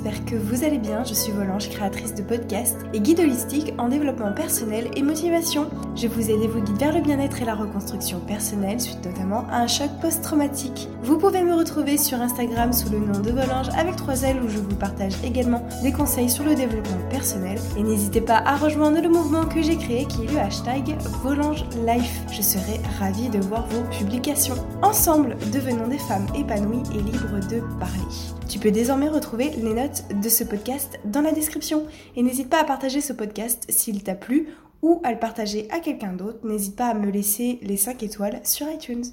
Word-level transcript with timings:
esperanza. 0.00 0.09
Que 0.26 0.34
vous 0.34 0.64
allez 0.64 0.78
bien. 0.78 1.04
Je 1.04 1.14
suis 1.14 1.32
Volange, 1.32 1.68
créatrice 1.68 2.14
de 2.14 2.22
podcasts 2.22 2.78
et 2.92 3.00
guide 3.00 3.20
holistique 3.20 3.74
en 3.78 3.88
développement 3.88 4.32
personnel 4.32 4.90
et 4.96 5.02
motivation. 5.02 5.68
Je 5.96 6.06
vous 6.06 6.30
aide 6.30 6.42
et 6.42 6.48
vous 6.48 6.60
guide 6.60 6.78
vers 6.78 6.94
le 6.94 7.00
bien-être 7.00 7.42
et 7.42 7.44
la 7.44 7.54
reconstruction 7.54 8.20
personnelle 8.20 8.80
suite 8.80 9.04
notamment 9.04 9.46
à 9.50 9.58
un 9.58 9.66
choc 9.66 9.90
post-traumatique. 10.00 10.88
Vous 11.02 11.18
pouvez 11.18 11.42
me 11.42 11.54
retrouver 11.54 11.96
sur 11.96 12.20
Instagram 12.20 12.72
sous 12.72 12.90
le 12.90 12.98
nom 12.98 13.18
de 13.20 13.30
Volange 13.30 13.68
avec 13.76 13.96
3 13.96 14.22
L 14.22 14.42
où 14.42 14.48
je 14.48 14.58
vous 14.58 14.76
partage 14.76 15.14
également 15.24 15.66
des 15.82 15.92
conseils 15.92 16.30
sur 16.30 16.44
le 16.44 16.54
développement 16.54 17.08
personnel. 17.10 17.58
Et 17.76 17.82
n'hésitez 17.82 18.20
pas 18.20 18.42
à 18.44 18.56
rejoindre 18.56 19.00
le 19.00 19.08
mouvement 19.08 19.44
que 19.46 19.62
j'ai 19.62 19.76
créé 19.76 20.06
qui 20.06 20.24
est 20.24 20.32
le 20.32 20.38
hashtag 20.38 20.96
Volange 21.22 21.64
Life. 21.86 22.22
Je 22.30 22.42
serai 22.42 22.80
ravie 22.98 23.28
de 23.28 23.40
voir 23.40 23.66
vos 23.68 23.82
publications. 23.98 24.56
Ensemble, 24.82 25.36
devenons 25.52 25.88
des 25.88 25.98
femmes 25.98 26.26
épanouies 26.36 26.82
et 26.94 27.02
libres 27.02 27.40
de 27.48 27.60
parler. 27.78 28.00
Tu 28.48 28.58
peux 28.58 28.72
désormais 28.72 29.08
retrouver 29.08 29.50
les 29.62 29.74
notes 29.74 30.02
de 30.14 30.28
ce 30.28 30.44
podcast 30.44 30.98
dans 31.04 31.20
la 31.20 31.32
description. 31.32 31.86
Et 32.16 32.22
n'hésite 32.22 32.48
pas 32.48 32.60
à 32.60 32.64
partager 32.64 33.00
ce 33.00 33.12
podcast 33.12 33.66
s'il 33.68 34.02
t'a 34.02 34.14
plu 34.14 34.48
ou 34.82 35.00
à 35.04 35.12
le 35.12 35.18
partager 35.18 35.68
à 35.70 35.80
quelqu'un 35.80 36.12
d'autre. 36.12 36.46
N'hésite 36.46 36.76
pas 36.76 36.88
à 36.88 36.94
me 36.94 37.10
laisser 37.10 37.58
les 37.62 37.76
5 37.76 38.02
étoiles 38.02 38.40
sur 38.44 38.70
iTunes. 38.70 39.04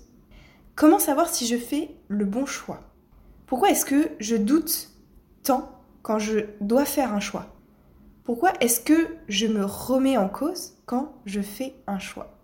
Comment 0.76 1.00
savoir 1.00 1.30
si 1.30 1.48
je 1.48 1.58
fais 1.58 1.96
le 2.08 2.26
bon 2.26 2.46
choix? 2.46 2.82
Pourquoi 3.46 3.70
est-ce 3.70 3.86
que 3.86 4.10
je 4.20 4.36
doute 4.36 4.90
tant 5.44 5.72
quand 6.02 6.20
je 6.20 6.40
dois 6.62 6.86
faire 6.86 7.14
un 7.14 7.20
choix? 7.20 7.48
Pourquoi 8.24 8.52
est-ce 8.60 8.82
que 8.82 9.16
je 9.28 9.48
me 9.48 9.64
remets 9.64 10.18
en 10.18 10.30
cause 10.30 10.74
quand 10.86 11.14
je 11.26 11.42
fais 11.42 11.76
un 11.88 12.00
choix? 12.00 12.38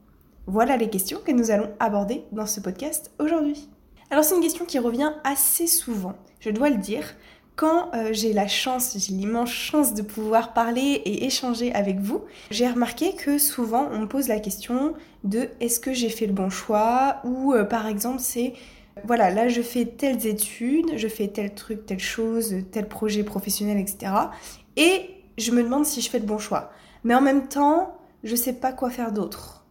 Voilà 0.47 0.77
les 0.77 0.89
questions 0.89 1.19
que 1.25 1.31
nous 1.31 1.51
allons 1.51 1.69
aborder 1.79 2.23
dans 2.31 2.45
ce 2.45 2.59
podcast 2.59 3.11
aujourd'hui. 3.19 3.69
Alors 4.09 4.23
c'est 4.23 4.35
une 4.35 4.41
question 4.41 4.65
qui 4.65 4.79
revient 4.79 5.11
assez 5.23 5.67
souvent, 5.67 6.13
je 6.39 6.49
dois 6.49 6.69
le 6.69 6.77
dire, 6.77 7.15
quand 7.55 7.91
euh, 7.93 8.09
j'ai 8.11 8.33
la 8.33 8.47
chance, 8.47 8.95
j'ai 8.97 9.13
l'immense 9.13 9.51
chance 9.51 9.93
de 9.93 10.01
pouvoir 10.01 10.53
parler 10.53 11.01
et 11.05 11.25
échanger 11.25 11.73
avec 11.73 11.99
vous, 11.99 12.23
j'ai 12.51 12.67
remarqué 12.67 13.13
que 13.13 13.37
souvent 13.37 13.87
on 13.91 13.99
me 13.99 14.07
pose 14.07 14.27
la 14.27 14.39
question 14.39 14.93
de 15.23 15.49
est-ce 15.59 15.79
que 15.79 15.93
j'ai 15.93 16.09
fait 16.09 16.25
le 16.25 16.33
bon 16.33 16.49
choix? 16.49 17.17
ou 17.23 17.53
euh, 17.53 17.63
par 17.63 17.87
exemple 17.87 18.19
c'est 18.19 18.53
voilà, 19.05 19.31
là 19.31 19.49
je 19.49 19.61
fais 19.61 19.85
telles 19.85 20.27
études, 20.27 20.97
je 20.97 21.07
fais 21.07 21.27
tel 21.27 21.53
truc, 21.53 21.85
telle 21.85 21.99
chose, 21.99 22.55
tel 22.71 22.87
projet 22.87 23.23
professionnel, 23.23 23.77
etc. 23.77 24.13
Et 24.77 25.09
je 25.37 25.51
me 25.51 25.63
demande 25.63 25.85
si 25.85 26.01
je 26.01 26.09
fais 26.09 26.19
le 26.19 26.25
bon 26.25 26.37
choix. 26.37 26.71
Mais 27.03 27.15
en 27.15 27.21
même 27.21 27.47
temps, 27.47 27.97
je 28.23 28.35
sais 28.35 28.53
pas 28.53 28.71
quoi 28.71 28.89
faire 28.89 29.11
d'autre 29.11 29.63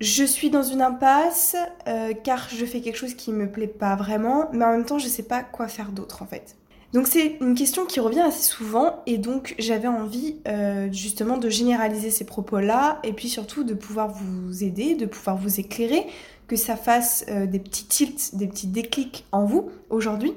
je 0.00 0.24
suis 0.24 0.50
dans 0.50 0.62
une 0.62 0.82
impasse 0.82 1.56
euh, 1.86 2.12
car 2.12 2.48
je 2.50 2.64
fais 2.66 2.80
quelque 2.80 2.96
chose 2.96 3.14
qui 3.14 3.32
me 3.32 3.50
plaît 3.50 3.68
pas 3.68 3.96
vraiment, 3.96 4.48
mais 4.52 4.64
en 4.64 4.72
même 4.72 4.84
temps 4.84 4.98
je 4.98 5.08
sais 5.08 5.22
pas 5.22 5.42
quoi 5.42 5.68
faire 5.68 5.92
d'autre 5.92 6.22
en 6.22 6.26
fait. 6.26 6.56
Donc 6.94 7.06
c'est 7.08 7.36
une 7.40 7.54
question 7.54 7.84
qui 7.84 8.00
revient 8.00 8.20
assez 8.20 8.42
souvent 8.42 9.02
et 9.04 9.18
donc 9.18 9.54
j'avais 9.58 9.88
envie 9.88 10.36
euh, 10.48 10.88
justement 10.92 11.36
de 11.36 11.50
généraliser 11.50 12.10
ces 12.10 12.24
propos-là 12.24 13.00
et 13.02 13.12
puis 13.12 13.28
surtout 13.28 13.64
de 13.64 13.74
pouvoir 13.74 14.08
vous 14.08 14.64
aider, 14.64 14.94
de 14.94 15.04
pouvoir 15.04 15.36
vous 15.36 15.60
éclairer, 15.60 16.06
que 16.46 16.56
ça 16.56 16.76
fasse 16.76 17.26
euh, 17.28 17.46
des 17.46 17.58
petits 17.58 17.84
tilts, 17.84 18.36
des 18.36 18.46
petits 18.46 18.68
déclics 18.68 19.26
en 19.32 19.44
vous 19.44 19.70
aujourd'hui. 19.90 20.32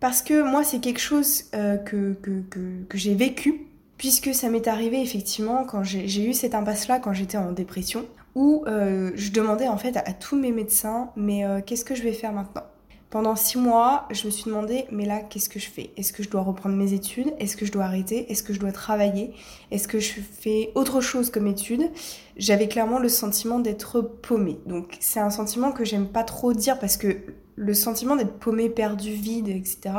Parce 0.00 0.20
que 0.20 0.42
moi 0.42 0.64
c'est 0.64 0.80
quelque 0.80 1.00
chose 1.00 1.44
que, 1.52 2.14
que, 2.14 2.98
j'ai 2.98 3.14
vécu 3.14 3.66
puisque 3.96 4.34
ça 4.34 4.48
m'est 4.48 4.66
arrivé 4.66 5.00
effectivement 5.00 5.64
quand 5.64 5.84
j'ai 5.84 6.24
eu 6.24 6.34
cette 6.34 6.56
impasse-là 6.56 6.98
quand 6.98 7.12
j'étais 7.12 7.38
en 7.38 7.52
dépression 7.52 8.04
où 8.34 8.64
euh, 8.66 9.10
je 9.14 9.30
demandais 9.30 9.68
en 9.68 9.76
fait 9.76 9.96
à, 9.96 10.12
tous 10.12 10.36
mes 10.36 10.52
médecins, 10.52 11.10
mais 11.16 11.44
euh, 11.44 11.60
qu'est-ce 11.64 11.84
que 11.84 11.94
je 11.94 12.02
vais 12.02 12.12
faire 12.12 12.32
maintenant? 12.32 12.64
Pendant 13.12 13.36
six 13.36 13.58
mois, 13.58 14.08
je 14.10 14.24
me 14.24 14.30
suis 14.30 14.44
demandé, 14.44 14.86
mais 14.90 15.04
là, 15.04 15.20
qu'est-ce 15.20 15.50
que 15.50 15.58
je 15.58 15.68
fais? 15.68 15.90
Est-ce 15.98 16.14
que 16.14 16.22
je 16.22 16.30
dois 16.30 16.40
reprendre 16.40 16.76
mes 16.76 16.94
études? 16.94 17.34
Est-ce 17.38 17.58
que 17.58 17.66
je 17.66 17.70
dois 17.70 17.84
arrêter? 17.84 18.32
Est-ce 18.32 18.42
que 18.42 18.54
je 18.54 18.58
dois 18.58 18.72
travailler? 18.72 19.34
Est-ce 19.70 19.86
que 19.86 20.00
je 20.00 20.12
fais 20.22 20.72
autre 20.74 21.02
chose 21.02 21.28
comme 21.28 21.46
études? 21.46 21.90
J'avais 22.38 22.68
clairement 22.68 22.98
le 22.98 23.10
sentiment 23.10 23.58
d'être 23.58 24.00
paumée. 24.00 24.60
Donc 24.64 24.96
c'est 25.00 25.20
un 25.20 25.28
sentiment 25.28 25.72
que 25.72 25.84
j'aime 25.84 26.06
pas 26.08 26.24
trop 26.24 26.54
dire 26.54 26.78
parce 26.78 26.96
que 26.96 27.18
le 27.54 27.74
sentiment 27.74 28.16
d'être 28.16 28.38
paumé, 28.38 28.70
perdu, 28.70 29.10
vide, 29.12 29.50
etc. 29.50 29.94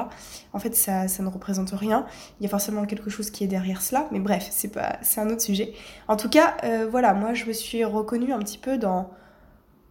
En 0.51 0.57
fait, 0.57 0.75
ça, 0.75 1.07
ça, 1.07 1.21
ne 1.21 1.29
représente 1.29 1.69
rien. 1.69 2.07
Il 2.39 2.43
y 2.43 2.47
a 2.47 2.49
forcément 2.49 2.83
quelque 2.87 3.11
chose 3.11 3.29
qui 3.29 3.43
est 3.43 3.47
derrière 3.47 3.83
cela, 3.83 4.07
mais 4.11 4.19
bref, 4.19 4.47
c'est 4.49 4.75
c'est 5.03 5.21
un 5.21 5.29
autre 5.29 5.43
sujet. 5.43 5.75
En 6.07 6.17
tout 6.17 6.29
cas, 6.29 6.57
euh, 6.63 6.87
voilà, 6.89 7.13
moi, 7.13 7.35
je 7.35 7.45
me 7.45 7.53
suis 7.53 7.85
reconnue 7.85 8.33
un 8.33 8.39
petit 8.39 8.57
peu 8.57 8.79
dans, 8.79 9.11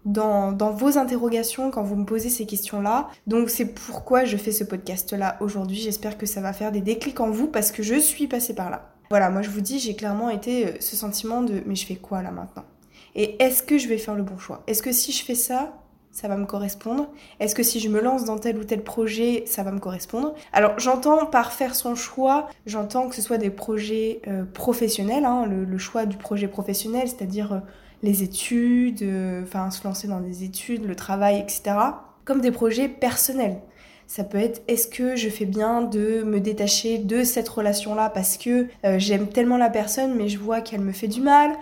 dans, 0.04 0.52
vos 0.72 0.98
interrogations 0.98 1.70
quand 1.70 1.82
vous 1.82 1.96
me 1.96 2.04
posez 2.04 2.28
ces 2.28 2.46
questions-là. 2.46 3.08
Donc, 3.26 3.50
c'est 3.50 3.66
pourquoi 3.66 4.24
je 4.24 4.36
fais 4.36 4.52
ce 4.52 4.64
podcast-là 4.64 5.36
aujourd'hui. 5.40 5.76
J'espère 5.78 6.18
que 6.18 6.26
ça 6.26 6.40
va 6.40 6.52
faire 6.52 6.72
des 6.72 6.80
déclics 6.80 7.20
en 7.20 7.30
vous 7.30 7.46
parce 7.46 7.72
que 7.72 7.82
je 7.82 7.98
suis 7.98 8.26
passée 8.26 8.54
par 8.54 8.70
là. 8.70 8.90
Voilà, 9.10 9.30
moi, 9.30 9.42
je 9.42 9.50
vous 9.50 9.60
dis, 9.60 9.78
j'ai 9.78 9.94
clairement 9.94 10.30
été 10.30 10.66
euh, 10.66 10.70
ce 10.80 10.96
sentiment 10.96 11.42
de, 11.42 11.62
mais 11.66 11.74
je 11.74 11.86
fais 11.86 11.96
quoi 11.96 12.22
là 12.22 12.30
maintenant? 12.30 12.64
Et 13.14 13.42
est-ce 13.42 13.62
que 13.62 13.76
je 13.76 13.88
vais 13.88 13.98
faire 13.98 14.14
le 14.14 14.22
bon 14.22 14.38
choix? 14.38 14.62
Est-ce 14.66 14.82
que 14.82 14.92
si 14.92 15.12
je 15.12 15.22
fais 15.22 15.34
ça, 15.34 15.74
ça 16.12 16.28
va 16.28 16.36
me 16.36 16.46
correspondre? 16.46 17.08
Est-ce 17.40 17.54
que 17.54 17.62
si 17.62 17.80
je 17.80 17.88
me 17.88 18.00
lance 18.00 18.24
dans 18.24 18.38
tel 18.38 18.58
ou 18.58 18.64
tel 18.64 18.82
projet, 18.82 19.44
ça 19.46 19.62
va 19.62 19.72
me 19.72 19.80
correspondre? 19.80 20.34
Alors 20.52 20.78
j'entends 20.78 21.26
par 21.26 21.52
faire 21.52 21.74
son 21.74 21.94
choix, 21.94 22.48
j'entends 22.66 23.08
que 23.08 23.14
ce 23.14 23.22
soit 23.22 23.38
des 23.38 23.50
projets 23.50 24.20
euh, 24.28 24.44
professionnels, 24.44 25.24
hein, 25.24 25.46
le, 25.46 25.78
choix 25.78 26.06
du 26.06 26.16
projet 26.16 26.48
professionnel, 26.48 27.08
c'est-à-dire 27.08 27.52
euh, 27.52 27.60
les 28.02 28.22
études, 28.22 29.02
euh, 29.02 29.42
enfin 29.42 29.70
se 29.70 29.84
lancer 29.84 30.08
dans 30.08 30.20
des 30.20 30.44
études, 30.44 30.84
le 30.84 30.96
travail, 30.96 31.38
etc. 31.38 31.76
Comme 32.24 32.40
des 32.40 32.50
projets 32.50 32.88
personnels. 32.88 33.58
Ça 34.06 34.24
peut 34.24 34.38
être 34.38 34.62
est-ce 34.68 34.88
que 34.88 35.16
je 35.16 35.28
fais 35.28 35.46
bien 35.46 35.82
de 35.82 36.22
me 36.22 36.38
détacher 36.38 36.98
de 36.98 37.24
cette 37.24 37.48
relation-là 37.48 38.10
parce 38.10 38.36
que 38.36 38.66
j'aime 38.98 39.28
tellement 39.28 39.56
la 39.56 39.70
personne 39.70 40.16
mais 40.16 40.28
je 40.28 40.38
vois 40.38 40.60
qu'elle 40.60 40.82
me 40.82 40.92
fait 40.92 41.08
du 41.08 41.22
mal? 41.22 41.52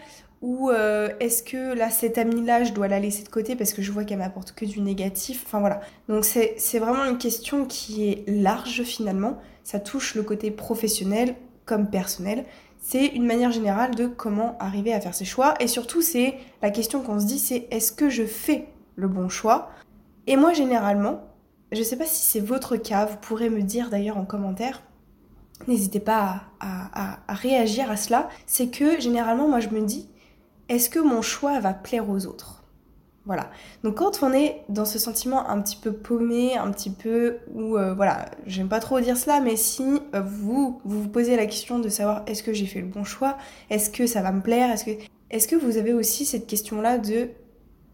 Ou 0.42 0.70
euh, 0.70 1.10
est-ce 1.20 1.42
que 1.42 1.74
là, 1.74 1.90
cette 1.90 2.16
amie-là, 2.16 2.64
je 2.64 2.72
dois 2.72 2.88
la 2.88 2.98
laisser 2.98 3.22
de 3.22 3.28
côté 3.28 3.56
parce 3.56 3.74
que 3.74 3.82
je 3.82 3.92
vois 3.92 4.04
qu'elle 4.04 4.18
m'apporte 4.18 4.52
que 4.52 4.64
du 4.64 4.80
négatif? 4.80 5.42
Enfin 5.46 5.60
voilà. 5.60 5.80
Donc 6.08 6.24
c'est 6.24 6.78
vraiment 6.78 7.04
une 7.04 7.18
question 7.18 7.66
qui 7.66 8.08
est 8.08 8.24
large 8.26 8.82
finalement. 8.82 9.38
Ça 9.64 9.78
touche 9.80 10.14
le 10.14 10.22
côté 10.22 10.50
professionnel 10.50 11.34
comme 11.66 11.90
personnel. 11.90 12.46
C'est 12.80 13.06
une 13.06 13.26
manière 13.26 13.52
générale 13.52 13.94
de 13.94 14.06
comment 14.06 14.56
arriver 14.58 14.92
à 14.92 15.00
faire 15.00 15.14
ses 15.14 15.26
choix. 15.26 15.54
Et 15.60 15.66
surtout, 15.66 16.00
c'est 16.00 16.38
la 16.62 16.70
question 16.70 17.02
qu'on 17.02 17.20
se 17.20 17.26
dit, 17.26 17.38
c'est 17.38 17.68
est-ce 17.70 17.92
que 17.92 18.08
je 18.08 18.24
fais 18.24 18.68
le 18.96 19.06
bon 19.06 19.28
choix? 19.28 19.70
Et 20.26 20.36
moi, 20.36 20.54
généralement, 20.54 21.22
je 21.72 21.82
sais 21.82 21.96
pas 21.96 22.06
si 22.06 22.24
c'est 22.24 22.40
votre 22.40 22.76
cas, 22.76 23.04
vous 23.04 23.18
pourrez 23.18 23.50
me 23.50 23.62
dire 23.62 23.90
d'ailleurs 23.90 24.16
en 24.16 24.24
commentaire, 24.24 24.82
n'hésitez 25.68 26.00
pas 26.00 26.42
à, 26.58 27.18
réagir 27.28 27.90
à 27.90 27.96
cela, 27.96 28.28
c'est 28.46 28.68
que 28.68 28.98
généralement, 28.98 29.48
moi, 29.48 29.60
je 29.60 29.68
me 29.68 29.82
dis, 29.82 30.08
est-ce 30.68 30.88
que 30.88 30.98
mon 30.98 31.22
choix 31.22 31.60
va 31.60 31.74
plaire 31.74 32.08
aux 32.08 32.26
autres? 32.26 32.59
Voilà. 33.30 33.48
Donc 33.84 33.98
quand 33.98 34.24
on 34.24 34.32
est 34.32 34.64
dans 34.68 34.84
ce 34.84 34.98
sentiment 34.98 35.48
un 35.48 35.60
petit 35.60 35.76
peu 35.76 35.92
paumé, 35.92 36.56
un 36.56 36.68
petit 36.72 36.90
peu 36.90 37.36
ou 37.54 37.76
euh, 37.76 37.94
voilà, 37.94 38.28
j'aime 38.44 38.68
pas 38.68 38.80
trop 38.80 38.98
dire 38.98 39.16
cela, 39.16 39.40
mais 39.40 39.54
si 39.54 39.84
euh, 40.16 40.20
vous, 40.20 40.80
vous 40.84 41.08
posez 41.08 41.36
la 41.36 41.46
question 41.46 41.78
de 41.78 41.88
savoir 41.88 42.24
est-ce 42.26 42.42
que 42.42 42.52
j'ai 42.52 42.66
fait 42.66 42.80
le 42.80 42.88
bon 42.88 43.04
choix, 43.04 43.38
est-ce 43.70 43.88
que 43.88 44.08
ça 44.08 44.20
va 44.20 44.32
me 44.32 44.40
plaire, 44.40 44.74
est-ce 45.30 45.46
que 45.46 45.54
vous 45.54 45.76
avez 45.76 45.92
aussi 45.92 46.26
cette 46.26 46.48
question-là 46.48 46.98
de 46.98 47.28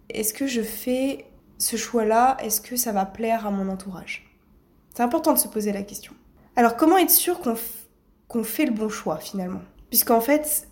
est-ce 0.09 0.33
que 0.33 0.47
je 0.47 0.63
fais 0.63 1.27
ce 1.59 1.77
choix-là, 1.77 2.39
est-ce 2.43 2.63
que 2.63 2.77
ça 2.77 2.93
va 2.93 3.05
plaire 3.05 3.47
à 3.47 3.51
mon 3.51 3.69
entourage? 3.69 4.35
C'est 4.95 5.03
important 5.03 5.35
de 5.35 5.39
se 5.39 5.49
poser 5.49 5.71
la 5.71 5.83
question. 5.83 6.15
Alors 6.57 6.77
comment 6.79 6.97
être 6.97 7.11
sûr 7.11 7.43
qu'on 8.27 8.43
fait 8.43 8.65
le 8.65 8.73
bon 8.73 8.89
choix 8.89 9.19
finalement? 9.19 9.61
Puisqu'en 9.91 10.23
fait, 10.23 10.67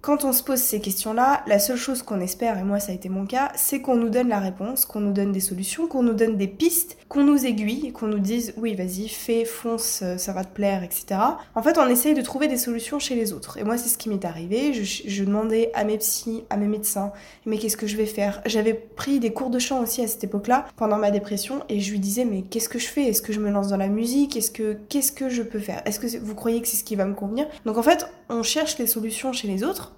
quand 0.00 0.24
on 0.24 0.32
se 0.32 0.44
pose 0.44 0.60
ces 0.60 0.80
questions-là, 0.80 1.42
la 1.48 1.58
seule 1.58 1.76
chose 1.76 2.02
qu'on 2.02 2.20
espère, 2.20 2.56
et 2.58 2.62
moi 2.62 2.78
ça 2.78 2.92
a 2.92 2.94
été 2.94 3.08
mon 3.08 3.26
cas, 3.26 3.50
c'est 3.56 3.80
qu'on 3.80 3.96
nous 3.96 4.10
donne 4.10 4.28
la 4.28 4.38
réponse, 4.38 4.84
qu'on 4.84 5.00
nous 5.00 5.12
donne 5.12 5.32
des 5.32 5.40
solutions, 5.40 5.88
qu'on 5.88 6.04
nous 6.04 6.14
donne 6.14 6.36
des 6.36 6.46
pistes, 6.46 6.96
qu'on 7.08 7.24
nous 7.24 7.44
aiguille, 7.44 7.92
qu'on 7.92 8.06
nous 8.06 8.20
dise 8.20 8.54
oui 8.56 8.76
vas-y, 8.76 9.08
fais, 9.08 9.44
fonce, 9.44 10.00
euh, 10.02 10.16
ça 10.16 10.32
va 10.32 10.44
te 10.44 10.54
plaire, 10.54 10.84
etc. 10.84 11.20
En 11.56 11.62
fait 11.62 11.78
on 11.78 11.88
essaye 11.88 12.14
de 12.14 12.22
trouver 12.22 12.46
des 12.46 12.58
solutions 12.58 13.00
chez 13.00 13.16
les 13.16 13.32
autres. 13.32 13.58
Et 13.58 13.64
moi 13.64 13.76
c'est 13.76 13.88
ce 13.88 13.98
qui 13.98 14.08
m'est 14.08 14.24
arrivé, 14.24 14.72
je, 14.72 15.24
demandais 15.24 15.72
à 15.74 15.82
mes 15.82 15.98
psys, 15.98 16.44
à 16.48 16.56
mes 16.56 16.68
médecins, 16.68 17.12
mais 17.44 17.58
qu'est-ce 17.58 17.76
que 17.76 17.88
je 17.88 17.96
vais 17.96 18.06
faire? 18.06 18.40
J'avais 18.46 18.74
pris 18.74 19.18
des 19.18 19.32
cours 19.32 19.50
de 19.50 19.58
chant 19.58 19.82
aussi 19.82 20.00
à 20.02 20.06
cette 20.06 20.22
époque-là, 20.22 20.66
pendant 20.76 20.98
ma 20.98 21.10
dépression, 21.10 21.62
et 21.68 21.80
je 21.80 21.90
lui 21.90 21.98
disais 21.98 22.24
mais 22.24 22.42
qu'est-ce 22.42 22.68
que 22.68 22.78
je 22.78 22.86
fais? 22.86 23.06
Est-ce 23.06 23.22
que 23.22 23.32
je 23.32 23.40
me 23.40 23.50
lance 23.50 23.68
dans 23.68 23.76
la 23.76 23.88
musique? 23.88 24.36
Est-ce 24.36 24.52
que 24.52 24.76
qu'est-ce 24.88 25.10
que 25.10 25.28
je 25.28 25.42
peux 25.42 25.58
faire? 25.58 25.82
Est-ce 25.86 25.98
que 25.98 26.18
vous 26.18 26.34
croyez 26.36 26.62
que 26.62 26.68
c'est 26.68 26.76
ce 26.76 26.84
qui 26.84 26.94
va 26.94 27.04
me 27.04 27.14
convenir? 27.14 27.48
Donc 27.66 27.78
en 27.78 27.82
fait 27.82 28.06
on 28.28 28.42
cherche 28.42 28.78
les 28.78 28.86
solutions 28.86 29.32
chez 29.32 29.48
les 29.48 29.64
autres 29.64 29.92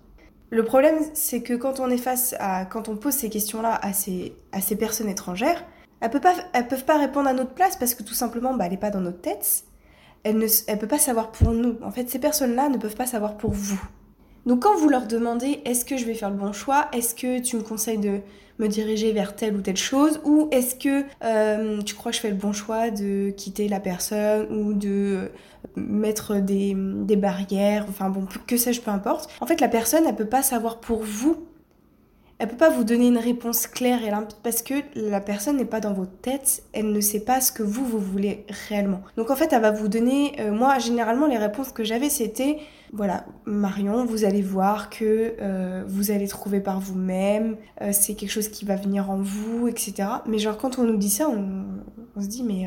le 0.50 0.64
problème, 0.64 0.98
c'est 1.14 1.42
que 1.42 1.54
quand 1.54 1.78
on 1.78 1.90
est 1.90 1.96
face 1.96 2.34
à, 2.40 2.64
quand 2.64 2.88
on 2.88 2.96
pose 2.96 3.14
ces 3.14 3.30
questions-là 3.30 3.78
à 3.80 3.92
ces, 3.92 4.34
à 4.50 4.60
ces 4.60 4.76
personnes 4.76 5.08
étrangères, 5.08 5.64
elles 6.00 6.10
peuvent 6.10 6.20
pas, 6.20 6.34
peuvent 6.68 6.84
pas 6.84 6.98
répondre 6.98 7.28
à 7.28 7.32
notre 7.32 7.52
place 7.52 7.76
parce 7.76 7.94
que 7.94 8.02
tout 8.02 8.14
simplement, 8.14 8.54
bah, 8.54 8.64
elle 8.64 8.72
n'est 8.72 8.76
pas 8.76 8.90
dans 8.90 9.00
notre 9.00 9.20
tête. 9.20 9.64
Elle 10.24 10.38
ne, 10.38 10.46
elle 10.66 10.78
peut 10.78 10.88
pas 10.88 10.98
savoir 10.98 11.30
pour 11.30 11.52
nous. 11.52 11.78
En 11.82 11.90
fait, 11.92 12.10
ces 12.10 12.18
personnes-là 12.18 12.68
ne 12.68 12.78
peuvent 12.78 12.96
pas 12.96 13.06
savoir 13.06 13.36
pour 13.36 13.52
vous. 13.52 13.80
Donc 14.46 14.62
quand 14.62 14.76
vous 14.76 14.88
leur 14.88 15.06
demandez 15.06 15.60
est-ce 15.64 15.84
que 15.84 15.96
je 15.96 16.04
vais 16.04 16.14
faire 16.14 16.30
le 16.30 16.36
bon 16.36 16.52
choix, 16.52 16.88
est-ce 16.92 17.14
que 17.14 17.40
tu 17.40 17.56
me 17.56 17.62
conseilles 17.62 17.98
de 17.98 18.20
me 18.58 18.68
diriger 18.68 19.12
vers 19.12 19.34
telle 19.34 19.56
ou 19.56 19.62
telle 19.62 19.76
chose, 19.76 20.20
ou 20.24 20.48
est-ce 20.50 20.74
que 20.74 21.04
euh, 21.24 21.80
tu 21.82 21.94
crois 21.94 22.12
que 22.12 22.16
je 22.16 22.22
fais 22.22 22.28
le 22.28 22.36
bon 22.36 22.52
choix 22.52 22.90
de 22.90 23.30
quitter 23.30 23.68
la 23.68 23.80
personne 23.80 24.46
ou 24.50 24.74
de 24.74 25.30
mettre 25.76 26.36
des, 26.36 26.74
des 26.76 27.16
barrières, 27.16 27.86
enfin 27.88 28.10
bon, 28.10 28.26
que 28.46 28.56
sais-je, 28.56 28.82
peu 28.82 28.90
importe. 28.90 29.30
En 29.40 29.46
fait, 29.46 29.60
la 29.60 29.68
personne, 29.68 30.04
elle 30.06 30.14
peut 30.14 30.26
pas 30.26 30.42
savoir 30.42 30.78
pour 30.78 31.02
vous 31.02 31.36
elle 32.40 32.48
peut 32.48 32.56
pas 32.56 32.70
vous 32.70 32.84
donner 32.84 33.08
une 33.08 33.18
réponse 33.18 33.66
claire 33.66 34.02
et 34.02 34.08
limpide 34.08 34.38
parce 34.42 34.62
que 34.62 34.72
la 34.94 35.20
personne 35.20 35.58
n'est 35.58 35.66
pas 35.66 35.80
dans 35.80 35.92
votre 35.92 36.16
tête, 36.22 36.62
elle 36.72 36.90
ne 36.90 37.00
sait 37.00 37.20
pas 37.20 37.42
ce 37.42 37.52
que 37.52 37.62
vous, 37.62 37.84
vous 37.84 37.98
voulez 37.98 38.46
réellement. 38.68 39.02
Donc 39.18 39.30
en 39.30 39.36
fait, 39.36 39.52
elle 39.52 39.60
va 39.60 39.70
vous 39.70 39.88
donner, 39.88 40.40
euh, 40.40 40.50
moi 40.50 40.78
généralement 40.78 41.26
les 41.26 41.36
réponses 41.36 41.70
que 41.70 41.84
j'avais 41.84 42.08
c'était, 42.08 42.56
voilà, 42.94 43.26
Marion, 43.44 44.06
vous 44.06 44.24
allez 44.24 44.40
voir 44.40 44.88
que 44.88 45.34
euh, 45.38 45.84
vous 45.86 46.10
allez 46.10 46.28
trouver 46.28 46.60
par 46.60 46.80
vous-même, 46.80 47.56
euh, 47.82 47.90
c'est 47.92 48.14
quelque 48.14 48.32
chose 48.32 48.48
qui 48.48 48.64
va 48.64 48.76
venir 48.76 49.10
en 49.10 49.18
vous, 49.18 49.68
etc. 49.68 50.08
Mais 50.26 50.38
genre 50.38 50.56
quand 50.56 50.78
on 50.78 50.84
nous 50.84 50.96
dit 50.96 51.10
ça, 51.10 51.28
on, 51.28 51.66
on 52.16 52.22
se 52.22 52.26
dit, 52.26 52.42
mais 52.42 52.66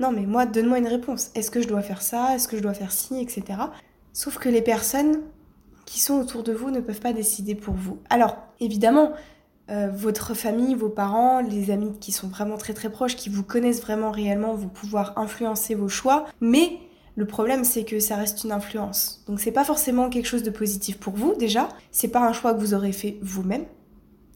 non, 0.00 0.12
mais 0.12 0.26
moi, 0.26 0.44
donne-moi 0.44 0.76
une 0.76 0.86
réponse. 0.86 1.30
Est-ce 1.34 1.50
que 1.50 1.62
je 1.62 1.66
dois 1.66 1.80
faire 1.80 2.02
ça? 2.02 2.34
Est-ce 2.34 2.46
que 2.46 2.58
je 2.58 2.62
dois 2.62 2.74
faire 2.74 2.92
ci, 2.92 3.22
etc. 3.22 3.42
Sauf 4.12 4.38
que 4.38 4.50
les 4.50 4.62
personnes 4.62 5.22
qui 5.86 6.00
sont 6.00 6.14
autour 6.14 6.42
de 6.42 6.52
vous 6.52 6.70
ne 6.70 6.80
peuvent 6.80 7.00
pas 7.00 7.12
décider 7.12 7.54
pour 7.54 7.74
vous. 7.74 7.98
Alors, 8.10 8.36
évidemment, 8.60 9.12
euh, 9.70 9.88
votre 9.90 10.34
famille, 10.34 10.74
vos 10.74 10.90
parents, 10.90 11.40
les 11.40 11.70
amis 11.70 11.92
qui 11.98 12.12
sont 12.12 12.28
vraiment 12.28 12.58
très 12.58 12.74
très 12.74 12.90
proches, 12.90 13.16
qui 13.16 13.30
vous 13.30 13.42
connaissent 13.42 13.80
vraiment 13.80 14.10
réellement, 14.10 14.54
vont 14.54 14.68
pouvoir 14.68 15.16
influencer 15.16 15.74
vos 15.74 15.88
choix, 15.88 16.26
mais 16.40 16.78
le 17.16 17.26
problème 17.26 17.64
c'est 17.64 17.84
que 17.84 17.98
ça 17.98 18.16
reste 18.16 18.44
une 18.44 18.52
influence. 18.52 19.24
Donc 19.26 19.40
c'est 19.40 19.52
pas 19.52 19.64
forcément 19.64 20.10
quelque 20.10 20.26
chose 20.26 20.42
de 20.42 20.50
positif 20.50 20.98
pour 20.98 21.14
vous 21.14 21.34
déjà, 21.34 21.68
c'est 21.90 22.08
pas 22.08 22.20
un 22.20 22.34
choix 22.34 22.52
que 22.52 22.60
vous 22.60 22.74
aurez 22.74 22.92
fait 22.92 23.16
vous-même 23.22 23.64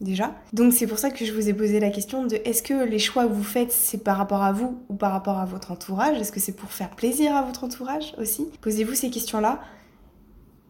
déjà. 0.01 0.33
Donc 0.51 0.73
c'est 0.73 0.87
pour 0.87 0.97
ça 0.97 1.11
que 1.11 1.23
je 1.25 1.33
vous 1.33 1.47
ai 1.47 1.53
posé 1.53 1.79
la 1.79 1.91
question 1.91 2.25
de 2.25 2.37
est-ce 2.45 2.63
que 2.63 2.85
les 2.85 2.99
choix 2.99 3.27
que 3.27 3.33
vous 3.33 3.43
faites 3.43 3.71
c'est 3.71 4.03
par 4.03 4.17
rapport 4.17 4.41
à 4.41 4.51
vous 4.51 4.81
ou 4.89 4.95
par 4.95 5.11
rapport 5.11 5.37
à 5.37 5.45
votre 5.45 5.71
entourage? 5.71 6.17
Est-ce 6.19 6.31
que 6.31 6.39
c'est 6.39 6.55
pour 6.55 6.71
faire 6.71 6.89
plaisir 6.89 7.35
à 7.35 7.43
votre 7.43 7.63
entourage 7.63 8.15
aussi? 8.17 8.47
Posez-vous 8.61 8.95
ces 8.95 9.11
questions-là. 9.11 9.59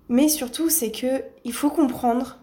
Mais 0.09 0.27
surtout, 0.27 0.69
c'est 0.69 0.91
que 0.91 1.23
il 1.43 1.53
faut 1.53 1.69
comprendre 1.69 2.39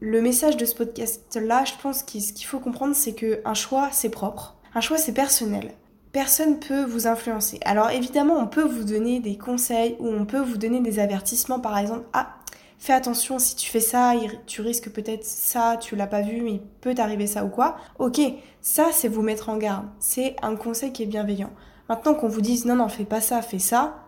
le 0.00 0.22
message 0.22 0.56
de 0.56 0.64
ce 0.64 0.74
podcast-là. 0.74 1.64
Je 1.64 1.74
pense 1.82 2.04
qu'il 2.04 2.46
faut 2.46 2.60
comprendre, 2.60 2.94
c'est 2.94 3.14
que 3.14 3.40
un 3.44 3.54
choix, 3.54 3.88
c'est 3.92 4.10
propre. 4.10 4.56
Un 4.74 4.80
choix, 4.80 4.98
c'est 4.98 5.12
personnel. 5.12 5.72
Personne 6.12 6.60
peut 6.60 6.84
vous 6.84 7.06
influencer. 7.06 7.58
Alors 7.64 7.90
évidemment, 7.90 8.38
on 8.38 8.46
peut 8.46 8.62
vous 8.62 8.84
donner 8.84 9.20
des 9.20 9.36
conseils 9.36 9.96
ou 9.98 10.06
on 10.08 10.24
peut 10.24 10.40
vous 10.40 10.56
donner 10.56 10.80
des 10.80 11.00
avertissements, 11.00 11.60
par 11.60 11.76
exemple, 11.76 12.06
ah, 12.12 12.36
fais 12.78 12.92
attention 12.92 13.38
si 13.38 13.56
tu 13.56 13.68
fais 13.68 13.80
ça, 13.80 14.14
tu 14.46 14.62
risques 14.62 14.90
peut-être 14.90 15.24
ça, 15.24 15.76
tu 15.76 15.96
l'as 15.96 16.06
pas 16.06 16.22
vu, 16.22 16.40
mais 16.40 16.52
il 16.52 16.60
peut 16.80 16.94
t'arriver 16.94 17.26
ça 17.26 17.44
ou 17.44 17.48
quoi. 17.48 17.76
Ok, 17.98 18.20
ça 18.62 18.86
c'est 18.92 19.08
vous 19.08 19.22
mettre 19.22 19.48
en 19.48 19.56
garde. 19.56 19.86
C'est 19.98 20.36
un 20.40 20.56
conseil 20.56 20.92
qui 20.92 21.02
est 21.02 21.06
bienveillant. 21.06 21.50
Maintenant 21.88 22.14
qu'on 22.14 22.28
vous 22.28 22.40
dise 22.40 22.64
non, 22.64 22.76
non, 22.76 22.88
fais 22.88 23.04
pas 23.04 23.20
ça, 23.20 23.42
fais 23.42 23.58
ça, 23.58 24.04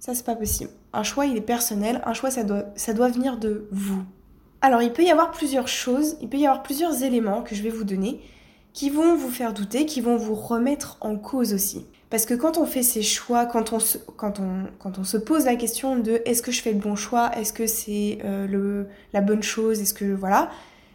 ça 0.00 0.14
c'est 0.14 0.26
pas 0.26 0.36
possible. 0.36 0.70
Un 0.92 1.02
choix, 1.02 1.26
il 1.26 1.36
est 1.36 1.42
personnel. 1.42 2.02
Un 2.06 2.14
choix, 2.14 2.30
ça 2.30 2.44
doit, 2.44 3.08
venir 3.08 3.38
de 3.38 3.68
vous. 3.70 4.02
Alors, 4.60 4.82
il 4.82 4.92
peut 4.92 5.02
y 5.02 5.10
avoir 5.10 5.30
plusieurs 5.30 5.68
choses, 5.68 6.16
il 6.20 6.28
peut 6.28 6.38
y 6.38 6.46
avoir 6.46 6.62
plusieurs 6.62 7.02
éléments 7.02 7.42
que 7.42 7.54
je 7.54 7.62
vais 7.62 7.70
vous 7.70 7.84
donner 7.84 8.20
qui 8.72 8.90
vont 8.90 9.16
vous 9.16 9.30
faire 9.30 9.54
douter, 9.54 9.86
qui 9.86 10.00
vont 10.00 10.16
vous 10.16 10.36
remettre 10.36 10.98
en 11.00 11.16
cause 11.16 11.52
aussi. 11.52 11.86
Parce 12.10 12.26
que 12.26 12.34
quand 12.34 12.58
on 12.58 12.64
fait 12.64 12.82
ces 12.82 13.02
choix, 13.02 13.44
quand 13.44 13.72
on 13.72 13.80
se, 13.80 15.16
pose 15.16 15.44
la 15.44 15.56
question 15.56 15.96
de 15.96 16.22
est-ce 16.24 16.42
que 16.42 16.52
je 16.52 16.62
fais 16.62 16.72
le 16.72 16.78
bon 16.78 16.94
choix, 16.94 17.30
est-ce 17.36 17.52
que 17.52 17.66
c'est 17.66 18.18
euh, 18.24 18.84
la 19.12 19.20
bonne 19.20 19.42
chose, 19.42 19.80
est-ce 19.80 19.94
que 19.94 20.14
voilà, 20.14 20.50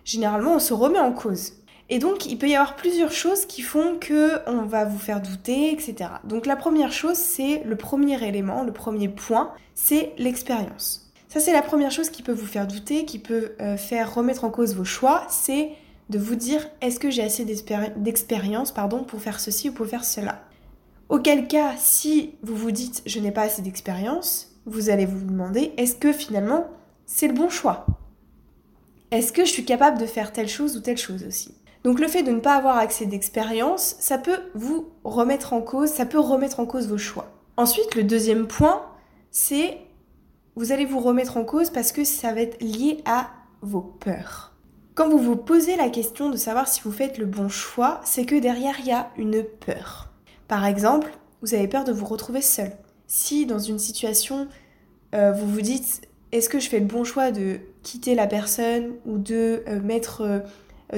généralement 0.06 0.56
on 0.56 0.60
se 0.60 0.74
remet 0.74 1.00
en 1.00 1.12
cause. 1.12 1.54
Et 1.94 2.00
donc, 2.00 2.26
il 2.26 2.40
peut 2.40 2.50
y 2.50 2.56
avoir 2.56 2.76
plusieurs 2.76 3.12
choses 3.12 3.46
qui 3.46 3.62
font 3.62 4.00
que 4.00 4.40
on 4.50 4.64
va 4.64 4.84
vous 4.84 4.98
faire 4.98 5.22
douter, 5.22 5.72
etc. 5.72 6.10
Donc, 6.24 6.48
la 6.48 6.56
première 6.56 6.92
chose, 6.92 7.18
c'est 7.18 7.62
le 7.66 7.76
premier 7.76 8.28
élément, 8.28 8.64
le 8.64 8.74
premier 8.74 9.10
point, 9.10 9.54
c'est 9.76 10.12
l'expérience. 10.18 11.14
Ça, 11.28 11.40
c'est 11.40 11.54
la 11.54 11.62
première 11.62 11.92
chose 11.92 12.10
qui 12.10 12.24
peut 12.24 12.32
vous 12.32 12.48
faire 12.48 12.66
douter, 12.66 13.06
qui 13.06 13.20
peut 13.20 13.52
euh, 13.62 13.78
faire 13.78 14.12
remettre 14.12 14.44
en 14.44 14.50
cause 14.50 14.74
vos 14.74 14.84
choix, 14.84 15.28
c'est 15.30 15.70
de 16.10 16.18
vous 16.18 16.34
dire 16.34 16.68
est-ce 16.82 17.00
que 17.00 17.12
j'ai 17.12 17.22
assez 17.22 17.46
d'expérience 17.46 18.72
pardon, 18.72 19.04
pour 19.04 19.22
faire 19.22 19.40
ceci 19.40 19.70
ou 19.70 19.74
pour 19.74 19.86
faire 19.86 20.04
cela? 20.04 20.42
Auquel 21.10 21.48
cas, 21.48 21.74
si 21.78 22.34
vous 22.42 22.56
vous 22.56 22.72
dites 22.72 23.04
je 23.06 23.20
n'ai 23.20 23.32
pas 23.32 23.44
assez 23.44 23.62
d'expérience, 23.62 24.56
vous 24.66 24.90
allez 24.90 25.06
vous 25.06 25.24
demander 25.24 25.74
est-ce 25.78 25.96
que 25.96 26.12
finalement 26.12 26.66
c'est 27.06 27.28
le 27.28 27.36
bon 27.36 27.50
choix? 27.50 27.86
Est-ce 29.12 29.32
que 29.32 29.46
je 29.46 29.52
suis 29.52 29.66
capable 29.66 30.00
de 30.00 30.08
faire 30.08 30.34
telle 30.34 30.50
chose 30.50 30.76
ou 30.76 30.80
telle 30.80 30.98
chose 30.98 31.24
aussi? 31.28 31.54
Donc 31.84 32.00
le 32.00 32.08
fait 32.08 32.24
de 32.24 32.32
ne 32.32 32.40
pas 32.40 32.56
avoir 32.56 32.78
accès 32.78 33.06
d'expérience, 33.06 33.96
ça 34.00 34.18
peut 34.18 34.40
vous 34.56 34.90
remettre 35.04 35.54
en 35.54 35.62
cause, 35.62 35.90
ça 35.90 36.06
peut 36.06 36.20
remettre 36.20 36.60
en 36.60 36.66
cause 36.66 36.88
vos 36.88 36.98
choix. 36.98 37.28
Ensuite, 37.58 37.96
le 37.96 38.04
deuxième 38.04 38.48
point, 38.48 38.86
c'est 39.32 39.78
vous 40.56 40.72
allez 40.72 40.86
vous 40.86 41.00
remettre 41.00 41.38
en 41.38 41.44
cause 41.44 41.70
parce 41.70 41.92
que 41.92 42.04
ça 42.04 42.34
va 42.34 42.42
être 42.42 42.62
lié 42.62 43.00
à 43.06 43.32
vos 43.62 43.82
peurs. 43.82 44.54
Quand 44.96 45.10
vous 45.10 45.18
vous 45.18 45.36
posez 45.36 45.76
la 45.76 45.90
question 45.90 46.30
de 46.30 46.38
savoir 46.38 46.68
si 46.68 46.82
vous 46.82 46.92
faites 46.92 47.18
le 47.18 47.26
bon 47.26 47.50
choix, 47.50 48.00
c'est 48.04 48.26
que 48.26 48.36
derrière 48.36 48.76
il 48.80 48.86
y 48.86 48.92
a 48.92 49.10
une 49.18 49.44
peur. 49.44 50.10
Par 50.48 50.66
exemple, 50.66 51.12
vous 51.42 51.56
avez 51.56 51.68
peur 51.68 51.84
de 51.84 51.92
vous 51.92 52.06
retrouver 52.06 52.42
seul. 52.42 52.72
Si 53.08 53.46
dans 53.46 53.60
une 53.60 53.80
situation, 53.80 54.48
euh, 55.16 55.32
vous 55.32 55.48
vous 55.48 55.62
dites 55.62 56.02
est-ce 56.32 56.50
que 56.50 56.60
je 56.60 56.70
fais 56.70 56.80
le 56.80 56.86
bon 56.86 57.04
choix 57.04 57.32
de 57.32 57.60
quitter 57.84 58.16
la 58.16 58.28
personne 58.28 58.94
ou 59.06 59.18
de 59.18 59.64
euh, 59.68 59.80
mettre 59.82 60.22
euh, 60.22 60.40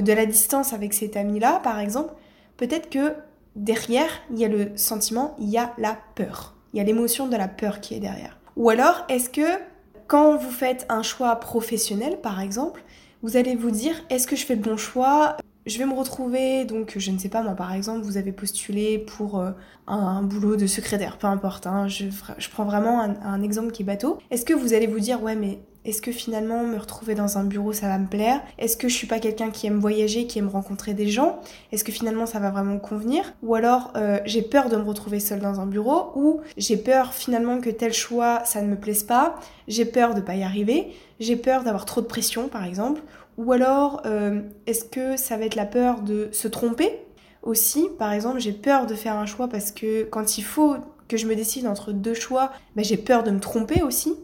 de 0.02 0.14
la 0.14 0.26
distance 0.26 0.74
avec 0.74 0.94
cet 0.94 1.18
ami-là, 1.18 1.60
par 1.64 1.80
exemple, 1.80 2.14
peut-être 2.58 2.90
que 2.90 3.14
derrière, 3.56 4.10
il 4.32 4.40
y 4.40 4.46
a 4.46 4.48
le 4.48 4.72
sentiment, 4.76 5.36
il 5.40 5.50
y 5.50 5.58
a 5.58 5.74
la 5.78 5.98
peur. 6.16 6.56
Il 6.74 6.78
y 6.78 6.82
a 6.82 6.84
l'émotion 6.84 7.28
de 7.28 7.36
la 7.36 7.48
peur 7.48 7.80
qui 7.80 7.96
est 7.96 8.00
derrière. 8.00 8.38
Ou 8.58 8.70
alors, 8.70 9.06
est-ce 9.10 9.30
que 9.30 9.60
quand 10.08 10.38
vous 10.38 10.52
faites 10.52 10.86
un 10.90 11.04
choix 11.04 11.36
professionnel, 11.38 12.20
par 12.22 12.40
exemple, 12.40 12.84
vous 13.24 13.38
allez 13.38 13.56
vous 13.56 13.72
dire, 13.72 13.96
est-ce 14.10 14.28
que 14.28 14.36
je 14.36 14.46
fais 14.46 14.56
le 14.56 14.62
bon 14.62 14.78
choix? 14.78 15.38
Je 15.66 15.80
vais 15.80 15.86
me 15.86 15.94
retrouver, 15.94 16.66
donc 16.66 16.94
je 16.98 17.10
ne 17.10 17.18
sais 17.18 17.30
pas, 17.30 17.42
moi 17.42 17.56
par 17.56 17.74
exemple, 17.74 18.02
vous 18.02 18.18
avez 18.18 18.32
postulé 18.32 19.00
pour 19.00 19.40
euh, 19.40 19.50
un, 19.88 20.22
boulot 20.22 20.58
de 20.58 20.68
secrétaire, 20.68 21.18
peu 21.18 21.26
importe, 21.26 21.66
hein, 21.66 21.88
je, 21.88 22.06
prends 22.52 22.66
vraiment 22.66 23.02
un, 23.02 23.16
un 23.24 23.42
exemple 23.42 23.72
qui 23.72 23.82
est 23.82 23.86
bateau. 23.86 24.20
Est-ce 24.30 24.46
que 24.46 24.54
vous 24.54 24.74
allez 24.74 24.86
vous 24.86 25.00
dire, 25.00 25.24
ouais, 25.24 25.36
mais 25.36 25.58
est-ce 25.86 26.02
que 26.02 26.12
finalement 26.12 26.64
me 26.64 26.78
retrouver 26.78 27.16
dans 27.16 27.38
un 27.38 27.44
bureau 27.44 27.72
ça 27.74 27.88
va 27.88 27.98
me 27.98 28.08
plaire? 28.08 28.42
Est-ce 28.58 28.76
que 28.76 28.88
je 28.90 28.96
suis 28.96 29.08
pas 29.08 29.20
quelqu'un 29.20 29.52
qui 29.52 29.68
aime 29.68 29.80
voyager, 29.80 30.28
qui 30.28 30.40
aime 30.40 30.50
rencontrer 30.50 30.94
des 30.94 31.08
gens? 31.08 31.40
Est-ce 31.72 31.84
que 31.84 31.92
finalement 31.92 32.26
ça 32.26 32.40
va 32.40 32.50
vraiment 32.50 32.74
me 32.74 32.80
convenir? 32.80 33.34
Ou 33.44 33.56
alors 33.56 33.94
euh, 33.96 34.20
j'ai 34.26 34.42
peur 34.42 34.70
de 34.70 34.76
me 34.78 34.84
retrouver 34.84 35.20
seule 35.20 35.40
dans 35.40 35.60
un 35.60 35.66
bureau? 35.66 36.12
Ou 36.16 36.42
j'ai 36.58 36.78
peur 36.78 37.14
finalement 37.14 37.62
que 37.62 37.70
tel 37.70 37.94
choix 37.94 38.44
ça 38.46 38.62
ne 38.62 38.68
me 38.68 38.76
plaise 38.76 39.04
pas? 39.04 39.36
J'ai 39.68 39.86
peur 39.86 40.16
de 40.16 40.22
pas 40.22 40.36
y 40.36 40.44
arriver? 40.44 40.92
J'ai 41.20 41.36
peur 41.36 41.64
d'avoir 41.64 41.86
trop 41.86 42.02
de 42.02 42.08
pression 42.08 42.50
par 42.50 42.66
exemple? 42.66 43.02
Ou 43.38 43.52
alors 43.52 44.02
euh, 44.06 44.42
est-ce 44.66 44.86
que 44.86 45.18
ça 45.18 45.38
va 45.38 45.46
être 45.46 45.56
la 45.56 45.66
peur 45.66 46.02
de 46.02 46.30
se 46.32 46.48
tromper? 46.48 47.00
Aussi, 47.44 47.88
par 48.00 48.12
exemple, 48.12 48.40
j'ai 48.40 48.54
peur 48.54 48.88
de 48.88 48.96
faire 48.96 49.16
un 49.16 49.28
choix 49.28 49.48
parce 49.48 49.72
que 49.72 50.04
quand 50.06 50.40
il 50.40 50.44
faut 50.44 50.78
que 51.08 51.16
je 51.16 51.28
me 51.28 51.36
décide 51.36 51.68
entre 51.68 51.92
deux 51.92 52.16
choix, 52.16 52.52
ben, 52.76 52.84
j'ai 52.84 52.98
peur 52.98 53.24
de 53.24 53.30
me 53.30 53.40
tromper 53.40 53.84
aussi. 53.84 54.16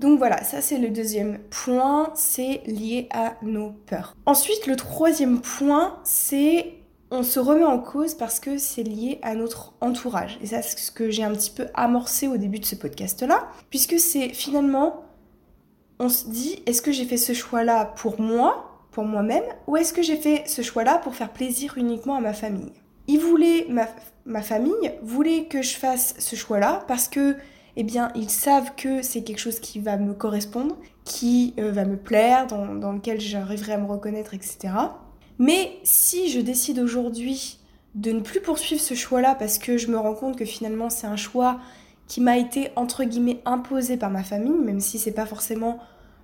Donc 0.00 0.18
voilà, 0.18 0.44
ça 0.44 0.60
c'est 0.60 0.78
le 0.78 0.90
deuxième 0.90 1.38
point, 1.50 2.10
c'est 2.14 2.62
lié 2.66 3.08
à 3.10 3.34
nos 3.42 3.70
peurs. 3.86 4.14
Ensuite, 4.26 4.66
le 4.66 4.76
troisième 4.76 5.40
point, 5.40 5.98
c'est 6.04 6.74
on 7.10 7.22
se 7.22 7.40
remet 7.40 7.64
en 7.64 7.78
cause 7.78 8.14
parce 8.14 8.38
que 8.38 8.58
c'est 8.58 8.82
lié 8.82 9.18
à 9.22 9.34
notre 9.34 9.72
entourage. 9.80 10.38
Et 10.42 10.46
ça, 10.46 10.62
c'est 10.62 10.78
ce 10.78 10.90
que 10.90 11.10
j'ai 11.10 11.24
un 11.24 11.32
petit 11.32 11.50
peu 11.50 11.66
amorcé 11.74 12.28
au 12.28 12.36
début 12.36 12.58
de 12.58 12.66
ce 12.66 12.74
podcast-là, 12.74 13.48
puisque 13.70 13.98
c'est 13.98 14.28
finalement, 14.28 15.04
on 15.98 16.08
se 16.08 16.28
dit, 16.28 16.62
est-ce 16.66 16.82
que 16.82 16.92
j'ai 16.92 17.06
fait 17.06 17.16
ce 17.16 17.32
choix-là 17.32 17.86
pour 17.96 18.20
moi, 18.20 18.86
pour 18.90 19.04
moi-même, 19.04 19.44
ou 19.66 19.76
est-ce 19.76 19.92
que 19.92 20.02
j'ai 20.02 20.16
fait 20.16 20.44
ce 20.46 20.62
choix-là 20.62 20.98
pour 20.98 21.14
faire 21.14 21.32
plaisir 21.32 21.78
uniquement 21.78 22.14
à 22.14 22.20
ma 22.20 22.34
famille? 22.34 22.72
Il 23.06 23.20
voulait, 23.20 23.66
ma, 23.70 23.88
ma 24.26 24.42
famille 24.42 24.92
voulait 25.02 25.46
que 25.46 25.62
je 25.62 25.76
fasse 25.76 26.14
ce 26.18 26.36
choix-là 26.36 26.84
parce 26.88 27.08
que 27.08 27.36
eh 27.80 27.84
bien, 27.84 28.10
ils 28.16 28.28
savent 28.28 28.74
que 28.76 29.02
c'est 29.02 29.22
quelque 29.22 29.38
chose 29.38 29.60
qui 29.60 29.78
va 29.78 29.96
me 29.98 30.12
correspondre, 30.12 30.76
qui 31.04 31.54
euh, 31.60 31.70
va 31.70 31.84
me 31.84 31.96
plaire, 31.96 32.48
dans, 32.48 32.92
lequel 32.92 33.20
j'arriverai 33.20 33.74
à 33.74 33.78
me 33.78 33.86
reconnaître, 33.86 34.34
etc. 34.34 34.74
Mais 35.38 35.78
si 35.84 36.28
je 36.28 36.40
décide 36.40 36.80
aujourd'hui 36.80 37.60
de 37.94 38.10
ne 38.10 38.18
plus 38.18 38.40
poursuivre 38.40 38.80
ce 38.80 38.94
choix-là 38.94 39.36
parce 39.36 39.58
que 39.58 39.78
je 39.78 39.86
me 39.86 39.96
rends 39.96 40.14
compte 40.14 40.36
que 40.36 40.44
finalement 40.44 40.90
c'est 40.90 41.06
un 41.06 41.16
choix 41.16 41.60
qui 42.08 42.20
m'a 42.20 42.36
été 42.36 42.70
entre 42.74 43.04
guillemets 43.04 43.40
imposé 43.44 43.96
par 43.96 44.10
ma 44.10 44.24
famille, 44.24 44.58
même 44.58 44.80
si 44.80 44.98
c'est 44.98 45.12
pas 45.12 45.24
forcément 45.24 45.78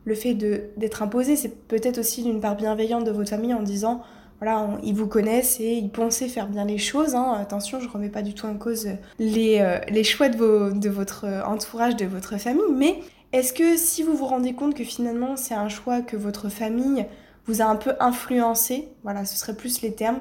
le 0.05 0.17
fait 0.17 0.35
d'être 0.35 1.03
imposé, 1.05 1.37
c'est 1.37 1.67
peut-être 1.69 1.99
aussi 1.99 2.25
d'une 2.25 2.41
part 2.41 2.57
bienveillante 2.57 3.05
de 3.05 3.13
votre 3.13 3.31
famille 3.31 3.55
en 3.55 3.63
disant 3.63 4.03
voilà, 4.41 4.69
ils 4.83 4.95
vous 4.95 5.07
connaissent 5.07 5.61
et 5.61 5.73
ils 5.75 5.91
pensaient 5.91 6.29
faire 6.29 6.49
bien 6.49 6.65
les 6.65 6.79
choses. 6.79 7.15
Hein. 7.15 7.37
Attention, 7.41 7.81
je 7.81 7.89
remets 7.89 8.09
pas 8.09 8.23
du 8.23 8.35
tout 8.35 8.47
en 8.47 8.57
cause 8.57 8.89
les, 9.19 9.59
euh, 9.61 9.79
les 9.89 10.05
choix 10.05 10.29
de, 10.29 10.37
vos, 10.37 10.71
de 10.71 10.89
votre 10.89 11.27
entourage, 11.47 11.97
de 11.97 12.07
votre 12.07 12.39
famille, 12.39 12.63
mais 12.73 13.01
Est-ce 13.33 13.53
que 13.53 13.77
si 13.77 14.05
vous 14.05 14.17
vous 14.17 14.27
rendez 14.27 14.53
compte 14.53 14.75
que 14.75 14.85
finalement 14.85 15.37
c'est 15.37 15.55
un 15.55 15.69
choix 15.69 16.03
que 16.03 16.17
votre 16.17 16.49
famille 16.49 17.05
vous 17.47 17.63
a 17.63 17.65
un 17.65 17.75
peu 17.75 17.95
influencé, 17.99 18.89
voilà, 19.03 19.25
ce 19.25 19.37
serait 19.37 19.57
plus 19.57 19.83
les 19.83 19.93
termes, 19.93 20.21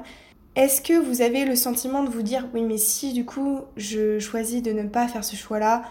est-ce 0.55 0.81
que 0.81 0.93
vous 0.99 1.21
avez 1.21 1.45
le 1.45 1.55
sentiment 1.55 2.03
de 2.03 2.09
vous 2.09 2.23
dire 2.23 2.47
oui 2.55 2.63
mais 2.63 2.77
si 2.77 3.13
du 3.13 3.23
coup 3.23 3.59
je 3.77 4.17
choisis 4.17 4.63
de 4.63 4.71
ne 4.71 4.87
pas 4.87 5.07
faire 5.07 5.23
ce 5.23 5.35
choix-là, 5.35 5.83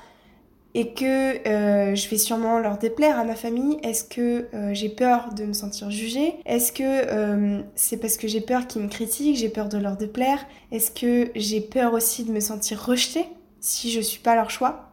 et 0.74 0.94
que 0.94 1.46
euh, 1.46 1.94
je 1.94 2.08
vais 2.08 2.16
sûrement 2.16 2.58
leur 2.58 2.78
déplaire 2.78 3.18
à 3.18 3.24
ma 3.24 3.34
famille. 3.34 3.78
Est-ce 3.82 4.04
que 4.04 4.46
euh, 4.54 4.72
j'ai 4.72 4.88
peur 4.88 5.34
de 5.34 5.44
me 5.44 5.52
sentir 5.52 5.90
jugée? 5.90 6.34
Est-ce 6.46 6.72
que 6.72 6.82
euh, 6.82 7.60
c'est 7.74 7.98
parce 7.98 8.16
que 8.16 8.26
j'ai 8.26 8.40
peur 8.40 8.66
qu'ils 8.66 8.82
me 8.82 8.88
critiquent, 8.88 9.36
j'ai 9.36 9.50
peur 9.50 9.68
de 9.68 9.78
leur 9.78 9.96
déplaire? 9.96 10.38
Est-ce 10.70 10.90
que 10.90 11.30
j'ai 11.34 11.60
peur 11.60 11.92
aussi 11.92 12.24
de 12.24 12.32
me 12.32 12.40
sentir 12.40 12.82
rejetée 12.82 13.26
si 13.60 13.90
je 13.90 14.00
suis 14.00 14.20
pas 14.20 14.34
leur 14.34 14.50
choix? 14.50 14.88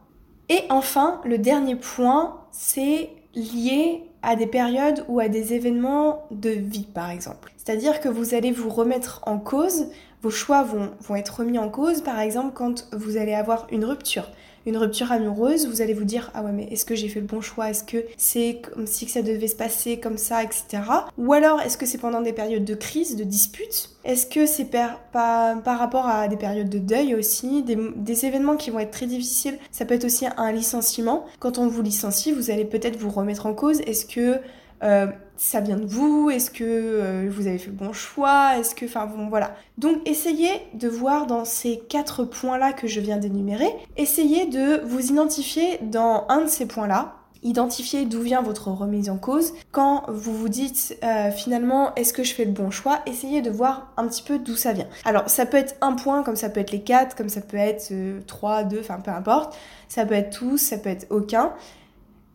Et 0.48 0.60
enfin, 0.68 1.20
le 1.24 1.38
dernier 1.38 1.76
point, 1.76 2.40
c'est 2.50 3.10
lié 3.34 4.02
à 4.22 4.36
des 4.36 4.46
périodes 4.46 5.04
ou 5.08 5.20
à 5.20 5.28
des 5.28 5.54
événements 5.54 6.24
de 6.30 6.50
vie 6.50 6.86
par 6.92 7.10
exemple. 7.10 7.52
C'est-à-dire 7.56 8.00
que 8.00 8.08
vous 8.08 8.34
allez 8.34 8.50
vous 8.50 8.68
remettre 8.68 9.22
en 9.24 9.38
cause, 9.38 9.86
vos 10.20 10.30
choix 10.30 10.62
vont 10.62 11.16
être 11.16 11.38
remis 11.38 11.58
en 11.58 11.70
cause 11.70 12.02
par 12.02 12.20
exemple 12.20 12.52
quand 12.52 12.88
vous 12.92 13.16
allez 13.16 13.32
avoir 13.32 13.66
une 13.70 13.84
rupture 13.84 14.28
une 14.66 14.76
rupture 14.76 15.10
amoureuse, 15.12 15.66
vous 15.66 15.80
allez 15.80 15.94
vous 15.94 16.04
dire 16.04 16.30
ah 16.34 16.42
ouais 16.42 16.52
mais 16.52 16.64
est-ce 16.70 16.84
que 16.84 16.94
j'ai 16.94 17.08
fait 17.08 17.20
le 17.20 17.26
bon 17.26 17.40
choix? 17.40 17.70
Est-ce 17.70 17.84
que 17.84 18.04
c'est 18.16 18.60
comme 18.62 18.86
si 18.86 19.08
ça 19.08 19.22
devait 19.22 19.48
se 19.48 19.56
passer 19.56 19.98
comme 19.98 20.18
ça, 20.18 20.42
etc. 20.42 20.82
Ou 21.18 21.32
alors 21.32 21.60
est-ce 21.60 21.78
que 21.78 21.86
c'est 21.86 21.98
pendant 21.98 22.20
des 22.20 22.32
périodes 22.32 22.64
de 22.64 22.74
crise, 22.74 23.16
de 23.16 23.24
disputes? 23.24 23.90
Est-ce 24.04 24.26
que 24.26 24.46
c'est 24.46 24.64
par, 24.64 24.98
par, 25.12 25.78
rapport 25.78 26.06
à 26.06 26.28
des 26.28 26.36
périodes 26.36 26.70
de 26.70 26.78
deuil 26.78 27.14
aussi, 27.14 27.62
des, 27.62 27.76
des 27.96 28.24
événements 28.24 28.56
qui 28.56 28.70
vont 28.70 28.78
être 28.78 28.90
très 28.90 29.06
difficiles 29.06 29.58
Ça 29.70 29.84
peut 29.84 29.94
être 29.94 30.04
aussi 30.04 30.26
un 30.36 30.52
licenciement. 30.52 31.26
Quand 31.38 31.58
on 31.58 31.66
vous 31.66 31.82
licencie, 31.82 32.32
vous 32.32 32.50
allez 32.50 32.64
peut-être 32.64 32.96
vous 32.96 33.10
remettre 33.10 33.46
en 33.46 33.54
cause. 33.54 33.80
Est-ce 33.82 34.06
que 34.06 34.40
euh, 34.82 35.06
ça 35.36 35.60
vient 35.60 35.76
de 35.76 35.86
vous 35.86 36.30
Est-ce 36.30 36.50
que 36.50 36.64
euh, 36.64 37.30
vous 37.30 37.46
avez 37.46 37.58
fait 37.58 37.70
le 37.70 37.76
bon 37.76 37.92
choix 37.92 38.58
Est-ce 38.58 38.74
que, 38.74 38.84
enfin 38.84 39.06
bon, 39.06 39.28
voilà. 39.28 39.54
Donc 39.78 39.96
essayez 40.06 40.50
de 40.74 40.88
voir 40.88 41.26
dans 41.26 41.44
ces 41.44 41.78
quatre 41.88 42.24
points-là 42.24 42.72
que 42.72 42.86
je 42.86 43.00
viens 43.00 43.16
d'énumérer, 43.16 43.70
essayez 43.96 44.46
de 44.46 44.80
vous 44.84 45.06
identifier 45.06 45.78
dans 45.82 46.26
un 46.28 46.42
de 46.42 46.48
ces 46.48 46.66
points-là. 46.66 47.16
Identifiez 47.42 48.04
d'où 48.04 48.20
vient 48.20 48.42
votre 48.42 48.68
remise 48.68 49.08
en 49.08 49.16
cause. 49.16 49.54
Quand 49.72 50.04
vous 50.08 50.34
vous 50.34 50.50
dites 50.50 50.98
euh, 51.02 51.30
finalement 51.30 51.94
est-ce 51.94 52.12
que 52.12 52.22
je 52.22 52.34
fais 52.34 52.44
le 52.44 52.52
bon 52.52 52.70
choix, 52.70 53.00
essayez 53.06 53.40
de 53.40 53.50
voir 53.50 53.94
un 53.96 54.06
petit 54.08 54.22
peu 54.22 54.38
d'où 54.38 54.56
ça 54.56 54.74
vient. 54.74 54.88
Alors 55.06 55.30
ça 55.30 55.46
peut 55.46 55.56
être 55.56 55.74
un 55.80 55.94
point, 55.94 56.22
comme 56.22 56.36
ça 56.36 56.50
peut 56.50 56.60
être 56.60 56.70
les 56.70 56.82
quatre, 56.82 57.16
comme 57.16 57.30
ça 57.30 57.40
peut 57.40 57.56
être 57.56 57.94
trois, 58.26 58.62
deux, 58.62 58.80
enfin 58.80 59.00
peu 59.02 59.10
importe. 59.10 59.56
Ça 59.88 60.04
peut 60.04 60.14
être 60.14 60.36
tous, 60.38 60.58
ça 60.58 60.76
peut 60.76 60.90
être 60.90 61.06
aucun 61.08 61.54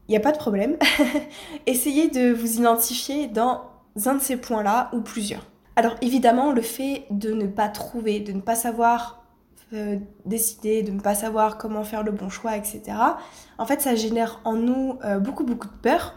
il 0.07 0.11
n'y 0.11 0.17
a 0.17 0.21
pas 0.21 0.31
de 0.31 0.37
problème. 0.37 0.77
Essayez 1.65 2.09
de 2.09 2.31
vous 2.31 2.57
identifier 2.57 3.27
dans 3.27 3.61
un 4.05 4.15
de 4.15 4.21
ces 4.21 4.37
points-là 4.37 4.89
ou 4.93 5.01
plusieurs. 5.01 5.45
Alors 5.75 5.95
évidemment, 6.01 6.51
le 6.51 6.61
fait 6.61 7.05
de 7.09 7.31
ne 7.31 7.47
pas 7.47 7.69
trouver, 7.69 8.19
de 8.19 8.31
ne 8.31 8.41
pas 8.41 8.55
savoir 8.55 9.25
euh, 9.73 9.97
décider, 10.25 10.83
de 10.83 10.91
ne 10.91 10.99
pas 10.99 11.15
savoir 11.15 11.57
comment 11.57 11.83
faire 11.83 12.03
le 12.03 12.11
bon 12.11 12.29
choix, 12.29 12.55
etc. 12.55 12.83
En 13.57 13.65
fait, 13.65 13.81
ça 13.81 13.95
génère 13.95 14.39
en 14.45 14.53
nous 14.53 14.99
euh, 15.03 15.17
beaucoup, 15.19 15.43
beaucoup 15.43 15.67
de 15.67 15.73
peur, 15.81 16.13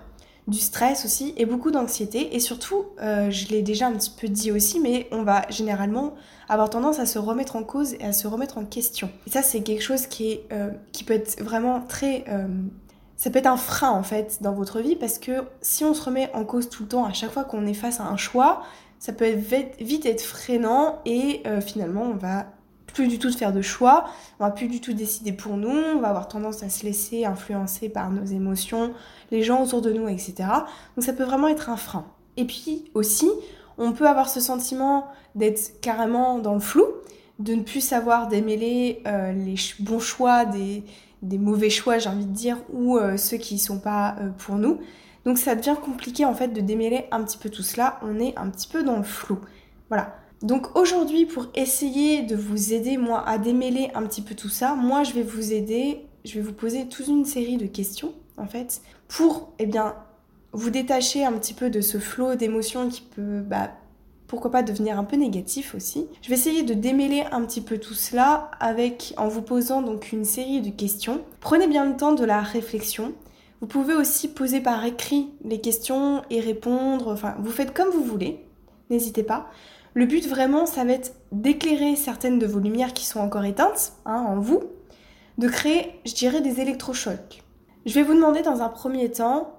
du 0.46 0.58
stress 0.58 1.04
aussi 1.04 1.34
et 1.36 1.46
beaucoup 1.46 1.70
d'anxiété. 1.70 2.36
Et 2.36 2.40
surtout, 2.40 2.84
euh, 3.00 3.30
je 3.30 3.48
l'ai 3.48 3.62
déjà 3.62 3.86
un 3.86 3.92
petit 3.92 4.12
peu 4.18 4.28
dit 4.28 4.52
aussi, 4.52 4.80
mais 4.80 5.08
on 5.12 5.22
va 5.22 5.42
généralement 5.48 6.14
avoir 6.48 6.68
tendance 6.68 6.98
à 6.98 7.06
se 7.06 7.18
remettre 7.18 7.56
en 7.56 7.64
cause 7.64 7.94
et 7.94 8.04
à 8.04 8.12
se 8.12 8.28
remettre 8.28 8.58
en 8.58 8.64
question. 8.64 9.10
Et 9.26 9.30
ça, 9.30 9.42
c'est 9.42 9.62
quelque 9.62 9.82
chose 9.82 10.06
qui, 10.06 10.40
peut 11.06 11.14
être 11.14 11.42
vraiment 11.42 11.80
très 11.80 12.24
ça 13.18 13.30
peut 13.30 13.40
être 13.40 13.46
un 13.46 13.56
frein 13.56 13.90
en 13.90 14.04
fait 14.04 14.38
dans 14.42 14.52
votre 14.52 14.80
vie 14.80 14.96
parce 14.96 15.18
que 15.18 15.44
si 15.60 15.84
on 15.84 15.92
se 15.92 16.02
remet 16.02 16.30
en 16.34 16.44
cause 16.44 16.70
tout 16.70 16.84
le 16.84 16.88
temps 16.88 17.04
à 17.04 17.12
chaque 17.12 17.32
fois 17.32 17.44
qu'on 17.44 17.66
est 17.66 17.74
face 17.74 18.00
à 18.00 18.04
un 18.04 18.16
choix, 18.16 18.62
ça 19.00 19.12
peut 19.12 19.28
vite 19.80 20.06
être 20.06 20.22
freinant 20.22 21.00
et 21.04 21.42
euh, 21.46 21.60
finalement 21.60 22.02
on 22.02 22.14
va 22.14 22.46
plus 22.86 23.08
du 23.08 23.18
tout 23.18 23.30
faire 23.30 23.52
de 23.52 23.60
choix, 23.60 24.06
on 24.38 24.44
va 24.44 24.50
plus 24.52 24.68
du 24.68 24.80
tout 24.80 24.92
décider 24.92 25.32
pour 25.32 25.56
nous, 25.56 25.68
on 25.68 25.98
va 25.98 26.08
avoir 26.08 26.28
tendance 26.28 26.62
à 26.62 26.68
se 26.68 26.84
laisser 26.84 27.24
influencer 27.24 27.88
par 27.88 28.10
nos 28.10 28.24
émotions, 28.24 28.94
les 29.30 29.42
gens 29.42 29.62
autour 29.62 29.82
de 29.82 29.92
nous, 29.92 30.08
etc. 30.08 30.34
Donc 30.96 31.04
ça 31.04 31.12
peut 31.12 31.24
vraiment 31.24 31.48
être 31.48 31.68
un 31.70 31.76
frein. 31.76 32.06
Et 32.36 32.44
puis 32.44 32.90
aussi, 32.94 33.28
on 33.78 33.92
peut 33.92 34.08
avoir 34.08 34.28
ce 34.28 34.40
sentiment 34.40 35.08
d'être 35.34 35.80
carrément 35.80 36.38
dans 36.38 36.54
le 36.54 36.60
flou, 36.60 36.84
de 37.40 37.54
ne 37.54 37.62
plus 37.62 37.80
savoir 37.80 38.28
démêler 38.28 39.02
euh, 39.06 39.32
les 39.32 39.56
bons 39.80 40.00
choix 40.00 40.44
des, 40.44 40.84
des 41.22 41.38
mauvais 41.38 41.70
choix, 41.70 41.98
j'ai 41.98 42.08
envie 42.08 42.26
de 42.26 42.32
dire, 42.32 42.58
ou 42.72 42.96
euh, 42.96 43.16
ceux 43.16 43.36
qui 43.36 43.58
sont 43.58 43.78
pas 43.78 44.16
euh, 44.20 44.30
pour 44.30 44.56
nous. 44.56 44.78
Donc 45.24 45.38
ça 45.38 45.54
devient 45.54 45.76
compliqué 45.82 46.24
en 46.24 46.34
fait 46.34 46.48
de 46.48 46.60
démêler 46.60 47.04
un 47.10 47.22
petit 47.22 47.38
peu 47.38 47.50
tout 47.50 47.62
cela. 47.62 47.98
On 48.02 48.18
est 48.18 48.36
un 48.38 48.48
petit 48.50 48.68
peu 48.68 48.82
dans 48.82 48.96
le 48.96 49.02
flou. 49.02 49.38
Voilà. 49.88 50.16
Donc 50.42 50.76
aujourd'hui, 50.76 51.26
pour 51.26 51.48
essayer 51.54 52.22
de 52.22 52.36
vous 52.36 52.72
aider 52.72 52.96
moi 52.96 53.28
à 53.28 53.38
démêler 53.38 53.90
un 53.94 54.02
petit 54.02 54.22
peu 54.22 54.34
tout 54.34 54.48
ça, 54.48 54.74
moi 54.74 55.02
je 55.02 55.12
vais 55.12 55.22
vous 55.22 55.52
aider, 55.52 56.06
je 56.24 56.34
vais 56.34 56.40
vous 56.40 56.52
poser 56.52 56.86
toute 56.88 57.08
une 57.08 57.24
série 57.24 57.56
de 57.56 57.66
questions 57.66 58.12
en 58.36 58.46
fait 58.46 58.80
pour 59.08 59.52
eh 59.58 59.66
bien 59.66 59.96
vous 60.52 60.70
détacher 60.70 61.24
un 61.24 61.32
petit 61.32 61.54
peu 61.54 61.70
de 61.70 61.80
ce 61.80 61.98
flot 61.98 62.36
d'émotions 62.36 62.88
qui 62.88 63.02
peut 63.02 63.40
bah, 63.40 63.72
pourquoi 64.28 64.50
pas 64.50 64.62
devenir 64.62 64.98
un 64.98 65.04
peu 65.04 65.16
négatif 65.16 65.74
aussi. 65.74 66.06
Je 66.22 66.28
vais 66.28 66.34
essayer 66.34 66.62
de 66.62 66.74
démêler 66.74 67.24
un 67.32 67.42
petit 67.42 67.62
peu 67.62 67.78
tout 67.78 67.94
cela 67.94 68.50
avec 68.60 69.14
en 69.16 69.26
vous 69.26 69.42
posant 69.42 69.82
donc 69.82 70.12
une 70.12 70.26
série 70.26 70.60
de 70.60 70.70
questions. 70.70 71.22
Prenez 71.40 71.66
bien 71.66 71.86
le 71.86 71.96
temps 71.96 72.12
de 72.12 72.24
la 72.24 72.40
réflexion. 72.40 73.14
Vous 73.60 73.66
pouvez 73.66 73.94
aussi 73.94 74.28
poser 74.28 74.60
par 74.60 74.84
écrit 74.84 75.30
les 75.42 75.60
questions 75.60 76.22
et 76.30 76.40
répondre, 76.40 77.10
enfin 77.10 77.34
vous 77.40 77.50
faites 77.50 77.74
comme 77.74 77.88
vous 77.88 78.04
voulez, 78.04 78.44
n'hésitez 78.90 79.24
pas. 79.24 79.48
Le 79.94 80.06
but 80.06 80.28
vraiment, 80.28 80.66
ça 80.66 80.84
va 80.84 80.92
être 80.92 81.14
d'éclairer 81.32 81.96
certaines 81.96 82.38
de 82.38 82.46
vos 82.46 82.60
lumières 82.60 82.92
qui 82.92 83.06
sont 83.06 83.18
encore 83.18 83.44
éteintes 83.44 83.94
hein, 84.04 84.24
en 84.28 84.38
vous, 84.38 84.62
de 85.38 85.48
créer, 85.48 85.98
je 86.04 86.14
dirais, 86.14 86.40
des 86.40 86.60
électrochocs. 86.60 87.42
Je 87.86 87.94
vais 87.94 88.02
vous 88.02 88.14
demander 88.14 88.42
dans 88.42 88.60
un 88.60 88.68
premier 88.68 89.10
temps, 89.10 89.58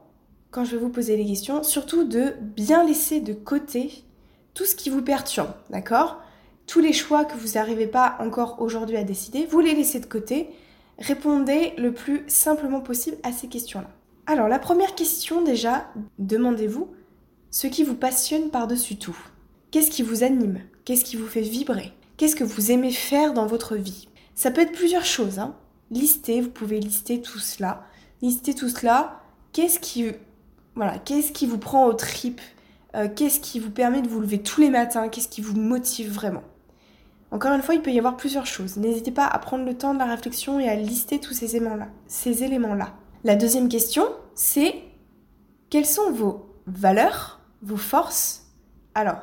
quand 0.51 0.63
je 0.63 0.71
vais 0.71 0.81
vous 0.81 0.89
poser 0.89 1.17
les 1.17 1.25
questions, 1.25 1.63
surtout 1.63 2.03
de 2.03 2.35
bien 2.39 2.85
laisser 2.85 3.19
de 3.19 3.33
côté 3.33 4.05
tout 4.59 4.65
ce 4.65 4.75
qui 4.75 4.89
vous 4.89 5.01
perturbe, 5.01 5.53
d'accord? 5.69 6.21
Tous 6.67 6.81
les 6.81 6.91
choix 6.91 7.23
que 7.23 7.37
vous 7.37 7.53
n'arrivez 7.53 7.87
pas 7.87 8.17
encore 8.19 8.61
aujourd'hui 8.61 8.97
à 8.97 9.05
décider, 9.05 9.45
vous 9.45 9.61
les 9.61 9.73
laissez 9.73 10.01
de 10.01 10.05
côté. 10.05 10.49
Répondez 10.97 11.71
le 11.77 11.93
plus 11.93 12.25
simplement 12.27 12.81
possible 12.81 13.15
à 13.23 13.31
ces 13.31 13.47
questions-là. 13.47 13.87
Alors, 14.27 14.49
la 14.49 14.59
première 14.59 14.95
question 14.95 15.41
déjà, 15.41 15.87
demandez-vous 16.17 16.89
ce 17.51 17.67
qui 17.67 17.85
vous 17.85 17.95
passionne 17.95 18.49
par-dessus 18.49 18.97
tout. 18.97 19.17
Qu'est-ce 19.71 19.91
qui 19.91 20.03
vous 20.03 20.23
anime? 20.23 20.59
Qu'est-ce 20.83 21.05
qui 21.05 21.15
vous 21.15 21.27
fait 21.27 21.39
vibrer? 21.39 21.93
Qu'est-ce 22.17 22.35
que 22.35 22.43
vous 22.43 22.69
aimez 22.69 22.91
faire 22.91 23.31
dans 23.31 23.45
votre 23.45 23.77
vie? 23.77 24.09
Ça 24.35 24.51
peut 24.51 24.59
être 24.59 24.73
plusieurs 24.73 25.05
choses. 25.05 25.39
Hein. 25.39 25.55
Listez, 25.89 26.41
vous 26.41 26.49
pouvez 26.49 26.81
lister 26.81 27.21
tout 27.21 27.39
cela. 27.39 27.85
Listez 28.21 28.53
tout 28.53 28.67
cela. 28.67 29.21
Qu'est-ce 29.53 29.79
qui, 29.79 30.11
voilà, 30.75 30.99
qu'est-ce 30.99 31.31
qui 31.31 31.45
vous 31.45 31.59
prend 31.59 31.85
aux 31.85 31.93
tripes 31.93 32.41
euh, 32.95 33.07
qu'est-ce 33.13 33.39
qui 33.39 33.59
vous 33.59 33.71
permet 33.71 34.01
de 34.01 34.07
vous 34.07 34.19
lever 34.19 34.41
tous 34.41 34.61
les 34.61 34.69
matins, 34.69 35.09
qu'est-ce 35.09 35.27
qui 35.27 35.41
vous 35.41 35.55
motive 35.59 36.11
vraiment? 36.11 36.43
Encore 37.31 37.53
une 37.53 37.61
fois, 37.61 37.75
il 37.75 37.81
peut 37.81 37.91
y 37.91 37.99
avoir 37.99 38.17
plusieurs 38.17 38.47
choses. 38.47 38.77
N'hésitez 38.77 39.11
pas 39.11 39.27
à 39.27 39.37
prendre 39.37 39.63
le 39.63 39.77
temps 39.77 39.93
de 39.93 39.99
la 39.99 40.05
réflexion 40.05 40.59
et 40.59 40.67
à 40.67 40.75
lister 40.75 41.19
tous 41.19 41.33
ces 41.33 41.55
éléments-là. 41.55 41.87
Ces 42.07 42.43
éléments-là. 42.43 42.93
La 43.23 43.35
deuxième 43.35 43.69
question, 43.69 44.07
c'est 44.33 44.75
quelles 45.69 45.85
sont 45.85 46.11
vos 46.11 46.55
valeurs, 46.65 47.39
vos 47.61 47.77
forces? 47.77 48.47
Alors, 48.95 49.19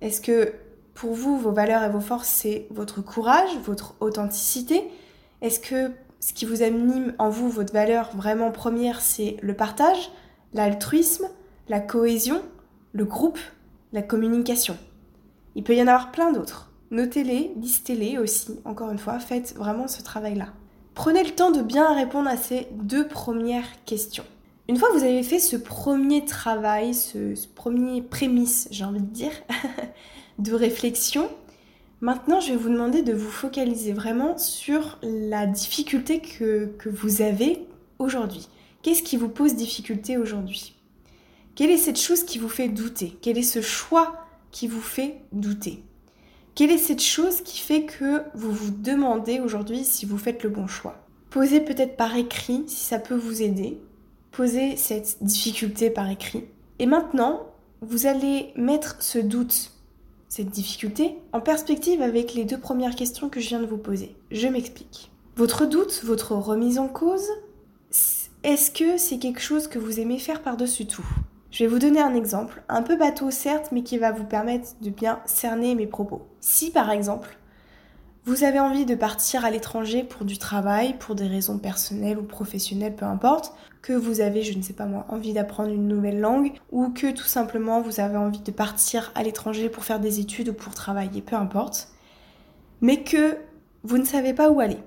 est-ce 0.00 0.20
que 0.20 0.52
pour 0.94 1.14
vous, 1.14 1.38
vos 1.38 1.52
valeurs 1.52 1.84
et 1.84 1.90
vos 1.90 2.00
forces, 2.00 2.28
c'est 2.28 2.66
votre 2.70 3.00
courage, 3.00 3.50
votre 3.62 3.94
authenticité? 4.00 4.82
Est-ce 5.40 5.60
que 5.60 5.92
ce 6.18 6.32
qui 6.32 6.44
vous 6.44 6.62
anime 6.62 7.14
en 7.18 7.30
vous, 7.30 7.48
votre 7.48 7.72
valeur 7.72 8.10
vraiment 8.16 8.50
première, 8.50 9.00
c'est 9.00 9.36
le 9.40 9.54
partage, 9.54 10.10
l'altruisme, 10.52 11.28
la 11.68 11.80
cohésion, 11.80 12.42
le 12.92 13.04
groupe, 13.04 13.38
la 13.92 14.02
communication. 14.02 14.76
Il 15.54 15.64
peut 15.64 15.74
y 15.74 15.82
en 15.82 15.86
avoir 15.86 16.12
plein 16.12 16.32
d'autres. 16.32 16.70
Notez-les, 16.90 17.52
listez-les 17.56 18.18
aussi, 18.18 18.58
encore 18.64 18.90
une 18.90 18.98
fois, 18.98 19.18
faites 19.20 19.54
vraiment 19.56 19.88
ce 19.88 20.02
travail-là. 20.02 20.48
Prenez 20.94 21.22
le 21.22 21.30
temps 21.30 21.50
de 21.50 21.62
bien 21.62 21.94
répondre 21.94 22.28
à 22.28 22.36
ces 22.36 22.66
deux 22.72 23.06
premières 23.06 23.84
questions. 23.84 24.24
Une 24.68 24.76
fois 24.76 24.88
que 24.88 24.98
vous 24.98 25.04
avez 25.04 25.22
fait 25.22 25.38
ce 25.38 25.56
premier 25.56 26.24
travail, 26.24 26.94
ce, 26.94 27.34
premier 27.54 28.02
prémisse, 28.02 28.68
j'ai 28.70 28.84
envie 28.84 29.00
de 29.00 29.06
dire, 29.06 29.32
de 30.38 30.52
réflexion, 30.52 31.28
maintenant 32.00 32.40
je 32.40 32.50
vais 32.50 32.56
vous 32.56 32.68
demander 32.68 33.02
de 33.02 33.12
vous 33.12 33.30
focaliser 33.30 33.92
vraiment 33.92 34.36
sur 34.38 34.98
la 35.02 35.46
difficulté 35.46 36.20
que, 36.20 36.66
que 36.78 36.88
vous 36.88 37.22
avez 37.22 37.66
aujourd'hui. 37.98 38.48
Qu'est-ce 38.82 39.02
qui 39.02 39.16
vous 39.16 39.28
pose 39.28 39.54
difficulté 39.54 40.16
aujourd'hui? 40.16 40.79
Quelle 41.60 41.72
est 41.72 41.76
cette 41.76 42.00
chose 42.00 42.24
qui 42.24 42.38
vous 42.38 42.48
fait 42.48 42.68
douter? 42.68 43.18
Quel 43.20 43.36
est 43.36 43.42
ce 43.42 43.60
choix 43.60 44.24
qui 44.50 44.66
vous 44.66 44.80
fait 44.80 45.20
douter? 45.30 45.84
Quelle 46.54 46.70
est 46.70 46.78
cette 46.78 47.02
chose 47.02 47.42
qui 47.42 47.58
fait 47.58 47.84
que 47.84 48.22
vous 48.32 48.50
vous 48.50 48.70
demandez 48.70 49.40
aujourd'hui 49.40 49.84
si 49.84 50.06
vous 50.06 50.16
faites 50.16 50.42
le 50.42 50.48
bon 50.48 50.66
choix? 50.66 51.06
Posez 51.28 51.60
peut-être 51.60 51.98
par 51.98 52.16
écrit 52.16 52.64
si 52.66 52.86
ça 52.86 52.98
peut 52.98 53.14
vous 53.14 53.42
aider. 53.42 53.78
poser 54.30 54.76
cette 54.76 55.22
difficulté 55.22 55.90
par 55.90 56.08
écrit. 56.08 56.44
Et 56.78 56.86
maintenant, 56.86 57.48
vous 57.82 58.06
allez 58.06 58.54
mettre 58.56 58.96
ce 59.00 59.18
doute, 59.18 59.72
cette 60.30 60.48
difficulté, 60.48 61.18
en 61.34 61.42
perspective 61.42 62.00
avec 62.00 62.32
les 62.32 62.46
deux 62.46 62.58
premières 62.58 62.94
questions 62.94 63.28
que 63.28 63.38
je 63.38 63.48
viens 63.48 63.60
de 63.60 63.66
vous 63.66 63.76
poser. 63.76 64.16
Je 64.30 64.48
m'explique. 64.48 65.10
Votre 65.36 65.66
doute, 65.66 66.00
votre 66.04 66.32
remise 66.36 66.78
en 66.78 66.88
cause, 66.88 67.28
est-ce 68.44 68.70
que 68.70 68.96
c'est 68.96 69.18
quelque 69.18 69.42
chose 69.42 69.68
que 69.68 69.78
vous 69.78 70.00
aimez 70.00 70.18
faire 70.18 70.40
par-dessus 70.40 70.86
tout? 70.86 71.04
Je 71.50 71.64
vais 71.64 71.70
vous 71.70 71.80
donner 71.80 72.00
un 72.00 72.14
exemple, 72.14 72.62
un 72.68 72.82
peu 72.82 72.96
bateau 72.96 73.30
certes, 73.32 73.70
mais 73.72 73.82
qui 73.82 73.98
va 73.98 74.12
vous 74.12 74.24
permettre 74.24 74.68
de 74.80 74.90
bien 74.90 75.20
cerner 75.24 75.74
mes 75.74 75.88
propos. 75.88 76.22
Si 76.40 76.70
par 76.70 76.90
exemple, 76.90 77.36
vous 78.24 78.44
avez 78.44 78.60
envie 78.60 78.86
de 78.86 78.94
partir 78.94 79.44
à 79.44 79.50
l'étranger 79.50 80.04
pour 80.04 80.24
du 80.24 80.38
travail, 80.38 80.96
pour 80.98 81.16
des 81.16 81.26
raisons 81.26 81.58
personnelles 81.58 82.18
ou 82.18 82.22
professionnelles, 82.22 82.94
peu 82.94 83.04
importe, 83.04 83.52
que 83.82 83.92
vous 83.92 84.20
avez, 84.20 84.42
je 84.42 84.56
ne 84.56 84.62
sais 84.62 84.74
pas 84.74 84.86
moi, 84.86 85.06
envie 85.08 85.32
d'apprendre 85.32 85.70
une 85.70 85.88
nouvelle 85.88 86.20
langue, 86.20 86.52
ou 86.70 86.90
que 86.90 87.10
tout 87.10 87.24
simplement 87.24 87.80
vous 87.80 87.98
avez 87.98 88.16
envie 88.16 88.42
de 88.42 88.52
partir 88.52 89.10
à 89.16 89.24
l'étranger 89.24 89.68
pour 89.70 89.84
faire 89.84 89.98
des 89.98 90.20
études 90.20 90.50
ou 90.50 90.54
pour 90.54 90.74
travailler, 90.74 91.22
peu 91.22 91.34
importe, 91.34 91.88
mais 92.80 93.02
que 93.02 93.38
vous 93.82 93.98
ne 93.98 94.04
savez 94.04 94.34
pas 94.34 94.50
où 94.50 94.60
aller. 94.60 94.78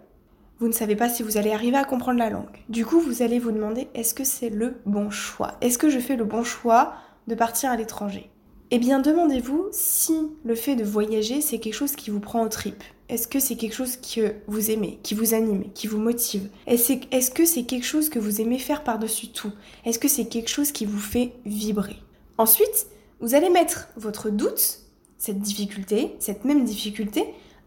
Vous 0.60 0.68
ne 0.68 0.74
savez 0.74 0.96
pas 0.96 1.10
si 1.10 1.24
vous 1.24 1.38
allez 1.38 1.52
arriver 1.52 1.78
à 1.78 1.84
comprendre 1.84 2.20
la 2.20 2.30
langue. 2.30 2.64
Du 2.70 2.86
coup, 2.86 3.00
vous 3.00 3.22
allez 3.22 3.40
vous 3.40 3.52
demander 3.52 3.88
est-ce 3.94 4.14
que 4.14 4.24
c'est 4.24 4.50
le 4.50 4.76
bon 4.86 5.10
choix? 5.10 5.58
Est-ce 5.62 5.78
que 5.78 5.90
je 5.90 6.00
fais 6.00 6.16
le 6.16 6.24
bon 6.24 6.44
choix 6.44 6.94
de 7.28 7.36
partir 7.36 7.70
à 7.70 7.76
l'étranger? 7.76 8.30
Eh 8.72 8.80
bien, 8.80 9.00
demandez-vous 9.00 9.68
si 9.72 10.16
le 10.44 10.56
fait 10.56 10.76
de 10.76 10.84
voyager, 10.84 11.42
c'est 11.42 11.60
quelque 11.60 11.74
chose 11.74 11.96
qui 11.96 12.10
vous 12.10 12.20
prend 12.20 12.44
aux 12.44 12.50
tripes. 12.50 12.84
Est-ce 13.10 13.28
que 13.28 13.40
c'est 13.40 13.56
quelque 13.56 13.76
chose 13.76 13.98
que 13.98 14.36
vous 14.48 14.72
aimez, 14.72 15.00
qui 15.04 15.14
vous 15.14 15.34
anime, 15.34 15.66
qui 15.74 15.88
vous 15.88 16.00
motive? 16.00 16.50
Est-ce 16.66 17.30
que 17.30 17.46
c'est 17.46 17.64
quelque 17.64 17.86
chose 17.86 18.10
que 18.10 18.18
vous 18.18 18.42
aimez 18.42 18.58
faire 18.58 18.84
par-dessus 18.84 19.28
tout? 19.28 19.52
Est-ce 19.86 20.00
que 20.00 20.08
c'est 20.08 20.26
quelque 20.26 20.50
chose 20.50 20.72
qui 20.72 20.86
vous 20.86 21.00
fait 21.00 21.34
vibrer? 21.46 21.98
Ensuite, 22.38 22.88
vous 23.20 23.36
allez 23.36 23.50
mettre 23.50 23.90
votre 23.96 24.30
doute, 24.30 24.80
cette 25.18 25.40
difficulté, 25.40 26.16
cette 26.20 26.46
même 26.46 26.64
difficulté, 26.64 27.26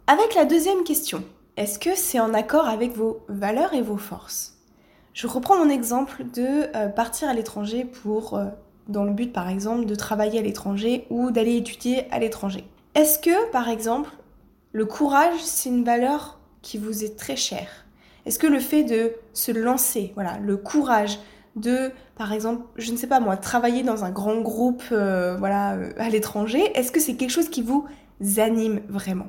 avec 0.08 0.34
la 0.34 0.44
deuxième 0.44 0.82
question. 0.82 1.22
Est-ce 1.56 1.78
que 1.78 1.94
c'est 1.94 2.20
en 2.20 2.34
accord 2.34 2.68
avec 2.68 2.94
vos 2.94 3.24
valeurs 3.28 3.72
et 3.72 3.80
vos 3.80 3.96
forces? 3.96 4.58
Je 5.14 5.26
reprends 5.26 5.56
mon 5.56 5.70
exemple 5.70 6.24
de 6.34 6.76
euh, 6.76 6.88
partir 6.88 7.30
à 7.30 7.32
l'étranger 7.32 7.86
pour, 7.86 8.34
euh, 8.34 8.44
dans 8.88 9.04
le 9.04 9.12
but 9.12 9.32
par 9.32 9.48
exemple 9.48 9.86
de 9.86 9.94
travailler 9.94 10.38
à 10.38 10.42
l'étranger 10.42 11.06
ou 11.08 11.30
d'aller 11.30 11.56
étudier 11.56 12.12
à 12.12 12.18
l'étranger. 12.18 12.64
Est-ce 12.94 13.18
que 13.18 13.50
par 13.52 13.70
exemple 13.70 14.10
le 14.72 14.84
courage, 14.84 15.38
c'est 15.42 15.70
une 15.70 15.82
valeur 15.82 16.40
qui 16.60 16.76
vous 16.76 17.04
est 17.04 17.16
très 17.16 17.36
chère? 17.36 17.86
Est-ce 18.26 18.38
que 18.38 18.46
le 18.46 18.60
fait 18.60 18.84
de 18.84 19.12
se 19.32 19.50
lancer, 19.50 20.12
voilà, 20.14 20.36
le 20.38 20.58
courage 20.58 21.18
de, 21.54 21.90
par 22.18 22.34
exemple, 22.34 22.66
je 22.76 22.92
ne 22.92 22.98
sais 22.98 23.06
pas 23.06 23.18
moi, 23.18 23.38
travailler 23.38 23.82
dans 23.82 24.04
un 24.04 24.10
grand 24.10 24.42
groupe, 24.42 24.82
euh, 24.92 25.36
voilà, 25.38 25.78
à 25.96 26.10
l'étranger, 26.10 26.70
est-ce 26.74 26.92
que 26.92 27.00
c'est 27.00 27.14
quelque 27.14 27.30
chose 27.30 27.48
qui 27.48 27.62
vous 27.62 27.86
anime 28.36 28.82
vraiment? 28.90 29.28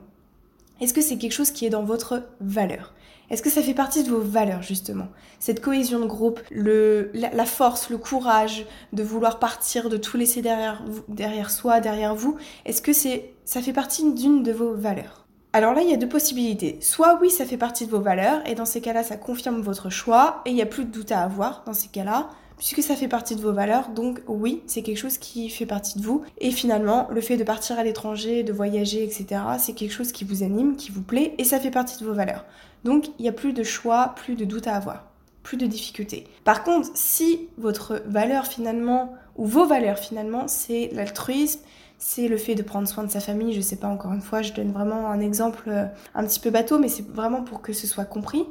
Est-ce 0.79 0.93
que 0.93 1.01
c'est 1.01 1.17
quelque 1.17 1.31
chose 1.31 1.51
qui 1.51 1.65
est 1.65 1.69
dans 1.69 1.83
votre 1.83 2.23
valeur? 2.39 2.93
Est-ce 3.29 3.41
que 3.41 3.49
ça 3.49 3.61
fait 3.61 3.73
partie 3.73 4.03
de 4.03 4.09
vos 4.09 4.21
valeurs 4.21 4.61
justement? 4.61 5.07
Cette 5.39 5.61
cohésion 5.61 5.99
de 5.99 6.05
groupe, 6.05 6.39
la, 6.51 7.45
force, 7.45 7.89
le 7.89 7.97
courage 7.97 8.65
de 8.93 9.03
vouloir 9.03 9.39
partir, 9.39 9.89
de 9.89 9.97
tout 9.97 10.15
laisser 10.15 10.41
derrière, 10.41 10.81
derrière 11.09 11.51
soi, 11.51 11.81
derrière 11.81 12.15
vous, 12.15 12.37
est-ce 12.65 12.81
que 12.81 12.93
c'est, 12.93 13.33
ça 13.43 13.61
fait 13.61 13.73
partie 13.73 14.13
d'une 14.13 14.43
de 14.43 14.53
vos 14.53 14.73
valeurs? 14.73 15.25
Alors 15.51 15.73
là, 15.73 15.81
il 15.81 15.89
y 15.89 15.93
a 15.93 15.97
deux 15.97 16.07
possibilités. 16.07 16.77
Soit 16.81 17.17
oui, 17.19 17.29
ça 17.29 17.45
fait 17.45 17.57
partie 17.57 17.85
de 17.85 17.91
vos 17.91 17.99
valeurs, 17.99 18.47
et 18.47 18.55
dans 18.55 18.65
ces 18.65 18.79
cas-là, 18.79 19.03
ça 19.03 19.17
confirme 19.17 19.61
votre 19.61 19.89
choix, 19.89 20.41
et 20.45 20.51
il 20.51 20.55
n'y 20.55 20.61
a 20.61 20.67
plus 20.67 20.85
de 20.85 20.91
doute 20.91 21.11
à 21.11 21.21
avoir 21.21 21.63
dans 21.65 21.73
ces 21.73 21.87
cas-là, 21.87 22.29
puisque 22.57 22.81
ça 22.81 22.95
fait 22.95 23.07
partie 23.07 23.35
de 23.35 23.41
vos 23.41 23.53
valeurs, 23.53 23.89
donc 23.89 24.21
oui, 24.27 24.61
c'est 24.65 24.81
quelque 24.81 24.97
chose 24.97 25.17
qui 25.17 25.49
fait 25.49 25.65
partie 25.65 25.99
de 25.99 26.03
vous. 26.03 26.23
Et 26.39 26.51
finalement, 26.51 27.07
le 27.11 27.21
fait 27.21 27.37
de 27.37 27.43
partir 27.43 27.79
à 27.79 27.83
l'étranger, 27.83 28.43
de 28.43 28.51
voyager, 28.51 29.03
etc., 29.03 29.41
c'est 29.59 29.73
quelque 29.73 29.93
chose 29.93 30.11
qui 30.11 30.23
vous 30.25 30.43
anime, 30.43 30.75
qui 30.75 30.91
vous 30.91 31.03
plaît, 31.03 31.35
et 31.37 31.43
ça 31.43 31.59
fait 31.59 31.71
partie 31.71 31.99
de 31.99 32.05
vos 32.05 32.13
valeurs. 32.13 32.45
Donc 32.83 33.07
il 33.19 33.23
n'y 33.23 33.29
a 33.29 33.33
plus 33.33 33.53
de 33.53 33.63
choix, 33.63 34.13
plus 34.15 34.35
de 34.35 34.45
doute 34.45 34.67
à 34.67 34.75
avoir, 34.75 35.05
plus 35.43 35.57
de 35.57 35.65
difficultés. 35.65 36.27
Par 36.43 36.63
contre, 36.63 36.89
si 36.93 37.47
votre 37.57 38.01
valeur 38.07 38.47
finalement, 38.47 39.13
ou 39.35 39.45
vos 39.45 39.65
valeurs 39.65 39.99
finalement, 39.99 40.47
c'est 40.47 40.89
l'altruisme, 40.93 41.61
c'est 41.99 42.27
le 42.27 42.37
fait 42.37 42.55
de 42.55 42.63
prendre 42.63 42.87
soin 42.87 43.03
de 43.03 43.11
sa 43.11 43.19
famille. 43.19 43.53
Je 43.53 43.61
sais 43.61 43.75
pas, 43.75 43.87
encore 43.87 44.13
une 44.13 44.21
fois, 44.21 44.41
je 44.41 44.53
donne 44.53 44.71
vraiment 44.71 45.07
un 45.07 45.19
exemple 45.19 45.63
euh, 45.67 45.85
un 46.13 46.25
petit 46.25 46.39
peu 46.39 46.49
bateau, 46.49 46.79
mais 46.79 46.89
c'est 46.89 47.07
vraiment 47.07 47.43
pour 47.43 47.61
que 47.61 47.73
ce 47.73 47.87
soit 47.87 48.05
compris. 48.05 48.45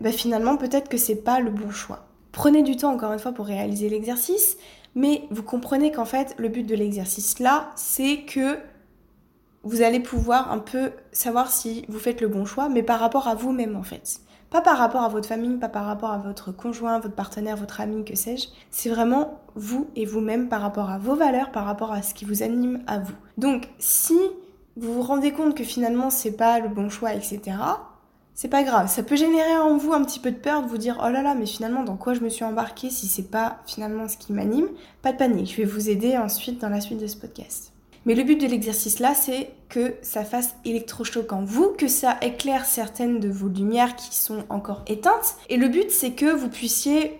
Bah, 0.00 0.12
finalement, 0.12 0.56
peut-être 0.56 0.88
que 0.88 0.98
c'est 0.98 1.16
pas 1.16 1.40
le 1.40 1.50
bon 1.50 1.70
choix. 1.70 2.06
Prenez 2.36 2.62
du 2.62 2.76
temps, 2.76 2.92
encore 2.92 3.14
une 3.14 3.18
fois, 3.18 3.32
pour 3.32 3.46
réaliser 3.46 3.88
l'exercice, 3.88 4.58
mais 4.94 5.22
vous 5.30 5.42
comprenez 5.42 5.90
qu'en 5.90 6.04
fait, 6.04 6.34
le 6.36 6.50
but 6.50 6.64
de 6.64 6.74
l'exercice 6.74 7.38
là, 7.38 7.70
c'est 7.76 8.26
que 8.26 8.58
vous 9.62 9.80
allez 9.80 10.00
pouvoir 10.00 10.52
un 10.52 10.58
peu 10.58 10.92
savoir 11.12 11.50
si 11.50 11.86
vous 11.88 11.98
faites 11.98 12.20
le 12.20 12.28
bon 12.28 12.44
choix, 12.44 12.68
mais 12.68 12.82
par 12.82 13.00
rapport 13.00 13.26
à 13.26 13.34
vous-même 13.34 13.74
en 13.74 13.82
fait. 13.82 14.20
Pas 14.50 14.60
par 14.60 14.76
rapport 14.76 15.02
à 15.02 15.08
votre 15.08 15.26
famille, 15.26 15.56
pas 15.56 15.70
par 15.70 15.86
rapport 15.86 16.10
à 16.10 16.18
votre 16.18 16.52
conjoint, 16.52 16.98
votre 16.98 17.14
partenaire, 17.14 17.56
votre 17.56 17.80
ami, 17.80 18.04
que 18.04 18.14
sais-je. 18.14 18.48
C'est 18.70 18.90
vraiment 18.90 19.40
vous 19.54 19.88
et 19.96 20.04
vous-même 20.04 20.50
par 20.50 20.60
rapport 20.60 20.90
à 20.90 20.98
vos 20.98 21.14
valeurs, 21.14 21.52
par 21.52 21.64
rapport 21.64 21.92
à 21.92 22.02
ce 22.02 22.12
qui 22.12 22.26
vous 22.26 22.42
anime 22.42 22.82
à 22.86 22.98
vous. 22.98 23.14
Donc, 23.38 23.70
si 23.78 24.18
vous 24.76 24.92
vous 24.92 25.02
rendez 25.02 25.32
compte 25.32 25.56
que 25.56 25.64
finalement 25.64 26.10
c'est 26.10 26.36
pas 26.36 26.60
le 26.60 26.68
bon 26.68 26.90
choix, 26.90 27.14
etc., 27.14 27.56
c'est 28.36 28.48
pas 28.48 28.62
grave. 28.62 28.88
Ça 28.88 29.02
peut 29.02 29.16
générer 29.16 29.56
en 29.56 29.78
vous 29.78 29.94
un 29.94 30.04
petit 30.04 30.20
peu 30.20 30.30
de 30.30 30.36
peur 30.36 30.62
de 30.62 30.68
vous 30.68 30.76
dire 30.76 31.02
oh 31.04 31.08
là 31.08 31.22
là, 31.22 31.34
mais 31.34 31.46
finalement 31.46 31.82
dans 31.82 31.96
quoi 31.96 32.12
je 32.12 32.20
me 32.20 32.28
suis 32.28 32.44
embarquée 32.44 32.90
si 32.90 33.08
c'est 33.08 33.30
pas 33.30 33.62
finalement 33.66 34.06
ce 34.06 34.18
qui 34.18 34.32
m'anime? 34.32 34.68
Pas 35.02 35.12
de 35.12 35.16
panique, 35.16 35.50
je 35.50 35.56
vais 35.56 35.64
vous 35.64 35.88
aider 35.88 36.16
ensuite 36.18 36.60
dans 36.60 36.68
la 36.68 36.82
suite 36.82 37.00
de 37.00 37.06
ce 37.06 37.16
podcast. 37.16 37.72
Mais 38.04 38.14
le 38.14 38.22
but 38.22 38.40
de 38.40 38.46
l'exercice 38.46 39.00
là, 39.00 39.14
c'est 39.14 39.50
que 39.70 39.94
ça 40.02 40.22
fasse 40.22 40.54
électrochoc 40.66 41.32
en 41.32 41.44
vous, 41.44 41.70
que 41.70 41.88
ça 41.88 42.18
éclaire 42.20 42.66
certaines 42.66 43.18
de 43.18 43.28
vos 43.28 43.48
lumières 43.48 43.96
qui 43.96 44.14
sont 44.14 44.44
encore 44.50 44.84
éteintes. 44.86 45.36
Et 45.48 45.56
le 45.56 45.68
but, 45.68 45.90
c'est 45.90 46.12
que 46.12 46.26
vous 46.26 46.48
puissiez 46.48 47.18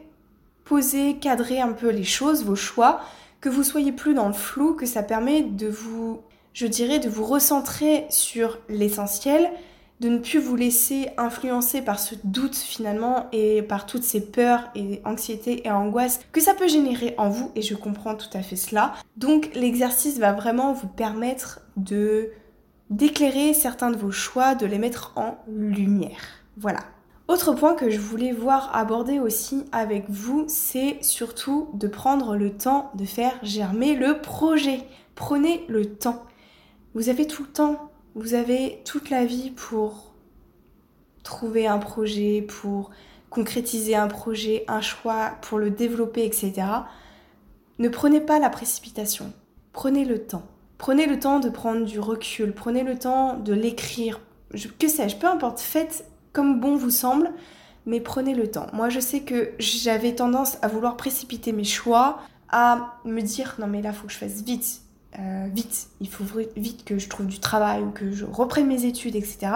poser, 0.64 1.16
cadrer 1.16 1.60
un 1.60 1.72
peu 1.72 1.88
les 1.88 2.04
choses, 2.04 2.44
vos 2.44 2.54
choix, 2.54 3.00
que 3.40 3.48
vous 3.48 3.64
soyez 3.64 3.90
plus 3.90 4.14
dans 4.14 4.28
le 4.28 4.34
flou, 4.34 4.74
que 4.74 4.86
ça 4.86 5.02
permet 5.02 5.42
de 5.42 5.66
vous, 5.66 6.20
je 6.52 6.66
dirais, 6.66 6.98
de 6.98 7.08
vous 7.08 7.24
recentrer 7.24 8.04
sur 8.10 8.58
l'essentiel, 8.68 9.50
de 10.00 10.08
ne 10.08 10.18
plus 10.18 10.38
vous 10.38 10.56
laisser 10.56 11.08
influencer 11.16 11.82
par 11.82 11.98
ce 11.98 12.14
doute 12.24 12.56
finalement 12.56 13.28
et 13.32 13.62
par 13.62 13.86
toutes 13.86 14.02
ces 14.02 14.20
peurs 14.20 14.68
et 14.74 15.00
anxiétés 15.04 15.66
et 15.66 15.70
angoisses 15.70 16.20
que 16.32 16.40
ça 16.40 16.54
peut 16.54 16.68
générer 16.68 17.14
en 17.18 17.30
vous 17.30 17.50
et 17.54 17.62
je 17.62 17.74
comprends 17.74 18.14
tout 18.14 18.34
à 18.34 18.42
fait 18.42 18.56
cela. 18.56 18.94
Donc 19.16 19.50
l'exercice 19.54 20.18
va 20.18 20.32
vraiment 20.32 20.72
vous 20.72 20.88
permettre 20.88 21.60
de 21.76 22.30
d'éclairer 22.88 23.52
certains 23.52 23.90
de 23.90 23.96
vos 23.96 24.12
choix, 24.12 24.54
de 24.54 24.64
les 24.64 24.78
mettre 24.78 25.12
en 25.16 25.38
lumière. 25.48 26.20
Voilà. 26.56 26.80
Autre 27.26 27.52
point 27.54 27.74
que 27.74 27.90
je 27.90 27.98
voulais 27.98 28.30
voir 28.30 28.70
aborder 28.76 29.18
aussi 29.18 29.64
avec 29.72 30.08
vous, 30.08 30.44
c'est 30.46 30.98
surtout 31.02 31.68
de 31.74 31.88
prendre 31.88 32.36
le 32.36 32.56
temps 32.56 32.92
de 32.94 33.04
faire 33.04 33.36
germer 33.42 33.96
le 33.96 34.20
projet. 34.20 34.84
Prenez 35.16 35.64
le 35.66 35.96
temps. 35.96 36.22
Vous 36.94 37.08
avez 37.08 37.26
tout 37.26 37.42
le 37.42 37.48
temps 37.48 37.90
vous 38.16 38.32
avez 38.32 38.80
toute 38.86 39.10
la 39.10 39.26
vie 39.26 39.50
pour 39.50 40.14
trouver 41.22 41.66
un 41.66 41.76
projet, 41.76 42.40
pour 42.40 42.90
concrétiser 43.28 43.94
un 43.94 44.08
projet, 44.08 44.64
un 44.68 44.80
choix, 44.80 45.32
pour 45.42 45.58
le 45.58 45.70
développer, 45.70 46.24
etc. 46.24 46.66
Ne 47.78 47.90
prenez 47.90 48.22
pas 48.22 48.38
la 48.38 48.48
précipitation. 48.48 49.34
Prenez 49.74 50.06
le 50.06 50.26
temps. 50.26 50.44
Prenez 50.78 51.04
le 51.06 51.18
temps 51.18 51.40
de 51.40 51.50
prendre 51.50 51.84
du 51.84 52.00
recul. 52.00 52.54
Prenez 52.54 52.84
le 52.84 52.98
temps 52.98 53.36
de 53.36 53.52
l'écrire. 53.52 54.20
que 54.78 54.88
sais-je, 54.88 55.16
peu 55.16 55.26
importe. 55.26 55.60
Faites 55.60 56.06
comme 56.32 56.58
bon 56.58 56.76
vous 56.76 56.90
semble, 56.90 57.32
mais 57.84 58.00
prenez 58.00 58.34
le 58.34 58.50
temps. 58.50 58.68
Moi, 58.72 58.88
je 58.88 59.00
sais 59.00 59.20
que 59.20 59.52
j'avais 59.58 60.14
tendance 60.14 60.56
à 60.62 60.68
vouloir 60.68 60.96
précipiter 60.96 61.52
mes 61.52 61.64
choix, 61.64 62.20
à 62.48 62.98
me 63.04 63.20
dire 63.20 63.56
non 63.58 63.66
mais 63.66 63.82
là, 63.82 63.92
faut 63.92 64.06
que 64.06 64.12
je 64.12 64.18
fasse 64.18 64.42
vite 64.42 64.85
euh, 65.18 65.48
vite, 65.52 65.88
il 66.00 66.08
faut 66.08 66.24
vite 66.56 66.84
que 66.84 66.98
je 66.98 67.08
trouve 67.08 67.26
du 67.26 67.38
travail 67.38 67.82
ou 67.82 67.90
que 67.90 68.12
je 68.12 68.24
reprenne 68.24 68.66
mes 68.66 68.84
études, 68.84 69.16
etc. 69.16 69.48